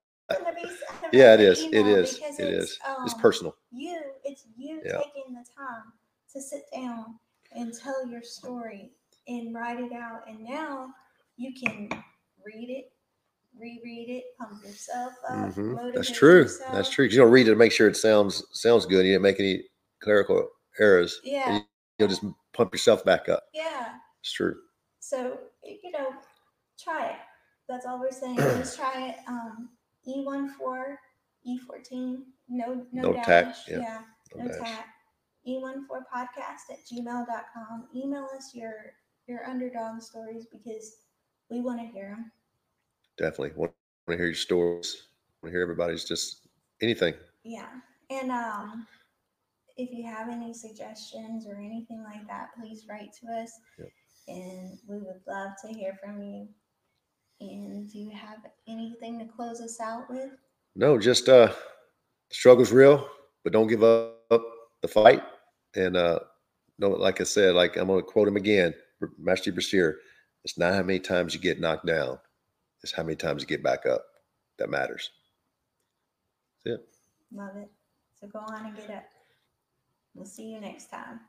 to 0.46 0.54
be 0.54 0.68
said 0.68 0.98
about 1.00 1.10
yeah, 1.14 1.34
it 1.34 1.40
is. 1.40 1.62
It 1.64 1.86
is. 1.86 2.18
It 2.18 2.24
it's, 2.24 2.40
is. 2.40 2.78
It's 3.04 3.14
um, 3.14 3.20
personal. 3.20 3.56
you 3.72 4.00
it's 4.24 4.46
you 4.56 4.82
Yeah. 4.84 4.98
taking 4.98 5.34
the 5.34 5.44
time 5.56 5.92
to 6.32 6.42
sit 6.42 6.64
down 6.74 7.18
and 7.52 7.72
tell 7.74 8.06
your 8.08 8.22
story 8.22 8.92
and 9.28 9.54
write 9.54 9.80
it 9.80 9.92
out 9.92 10.22
and 10.28 10.40
now 10.44 10.88
you 11.36 11.52
can 11.54 11.88
read 12.44 12.70
it 12.70 12.92
reread 13.58 14.08
it 14.10 14.24
pump 14.38 14.62
yourself 14.64 15.12
up 15.30 15.52
hmm 15.54 15.74
That's 15.94 16.10
true. 16.10 16.48
That's 16.72 16.90
true. 16.90 17.06
You 17.06 17.16
don't 17.18 17.30
read 17.30 17.46
it 17.48 17.50
to 17.50 17.56
make 17.56 17.72
sure 17.72 17.88
it 17.88 17.96
sounds 17.96 18.44
sounds 18.52 18.84
good. 18.86 19.06
You 19.06 19.12
didn't 19.12 19.22
make 19.22 19.40
any 19.40 19.64
clerical 20.02 20.48
errors. 20.78 21.20
yeah 21.24 21.60
You'll 21.98 22.08
just 22.08 22.22
pump 22.52 22.74
yourself 22.74 23.04
back 23.04 23.28
up. 23.30 23.44
yeah 23.54 23.94
It's 24.22 24.32
true. 24.32 24.56
so 25.00 25.38
you 25.64 25.90
know 25.90 26.10
try 26.78 27.06
it 27.08 27.16
that's 27.68 27.86
all 27.86 27.98
we're 27.98 28.10
saying 28.10 28.36
just 28.58 28.76
try 28.78 29.08
it 29.08 29.16
um 29.26 29.70
e14 30.06 30.96
e14 31.46 32.18
no 32.50 32.86
no, 32.92 33.02
No 33.02 33.12
dash 33.14 33.24
tack, 33.24 33.54
yeah, 33.68 33.78
yeah 33.78 34.00
No 34.36 34.44
no 34.44 34.48
dash. 34.50 34.68
tack 34.68 34.86
e14podcast 35.48 36.70
at 36.72 36.78
gmail.com. 36.92 37.86
Email 37.94 38.28
us 38.36 38.50
your 38.54 38.74
your 39.26 39.44
underdog 39.48 40.00
stories 40.00 40.46
because 40.50 40.96
we 41.50 41.60
want 41.60 41.80
to 41.80 41.86
hear 41.86 42.10
them. 42.10 42.30
Definitely 43.18 43.52
want 43.56 43.72
to 44.08 44.16
hear 44.16 44.26
your 44.26 44.34
stories. 44.34 45.08
Want 45.42 45.52
to 45.52 45.56
hear 45.56 45.62
everybody's 45.62 46.04
just 46.04 46.48
anything. 46.82 47.14
Yeah. 47.44 47.68
And 48.10 48.30
um, 48.30 48.86
if 49.76 49.90
you 49.90 50.04
have 50.06 50.28
any 50.28 50.52
suggestions 50.54 51.46
or 51.46 51.56
anything 51.56 52.04
like 52.04 52.26
that, 52.28 52.48
please 52.58 52.86
write 52.88 53.12
to 53.20 53.32
us. 53.32 53.52
Yep. 53.78 53.88
And 54.28 54.78
we 54.88 54.98
would 54.98 55.20
love 55.26 55.52
to 55.64 55.72
hear 55.72 55.94
from 56.02 56.22
you. 56.22 56.48
And 57.40 57.90
do 57.90 57.98
you 57.98 58.10
have 58.10 58.38
anything 58.66 59.18
to 59.18 59.26
close 59.26 59.60
us 59.60 59.80
out 59.80 60.08
with? 60.08 60.30
No, 60.74 60.98
just 60.98 61.28
uh, 61.28 61.52
struggle's 62.30 62.72
real, 62.72 63.08
but 63.44 63.52
don't 63.52 63.66
give 63.66 63.84
up 63.84 64.42
the 64.82 64.88
fight. 64.88 65.22
And 65.74 65.96
uh, 65.96 66.20
no, 66.78 66.90
like 66.90 67.20
I 67.20 67.24
said, 67.24 67.54
like 67.54 67.76
I'm 67.76 67.88
gonna 67.88 68.02
quote 68.02 68.28
him 68.28 68.36
again, 68.36 68.74
Master 69.18 69.52
Brashear. 69.52 69.98
It's 70.44 70.58
not 70.58 70.74
how 70.74 70.82
many 70.82 71.00
times 71.00 71.34
you 71.34 71.40
get 71.40 71.60
knocked 71.60 71.86
down; 71.86 72.18
it's 72.82 72.92
how 72.92 73.02
many 73.02 73.16
times 73.16 73.42
you 73.42 73.48
get 73.48 73.62
back 73.62 73.86
up 73.86 74.04
that 74.58 74.70
matters. 74.70 75.10
That's 76.64 76.80
it. 76.80 76.88
Love 77.32 77.56
it. 77.56 77.70
So 78.20 78.28
go 78.28 78.38
on 78.38 78.66
and 78.66 78.76
get 78.76 78.90
up. 78.90 79.04
We'll 80.14 80.24
see 80.24 80.50
you 80.50 80.60
next 80.60 80.90
time. 80.90 81.20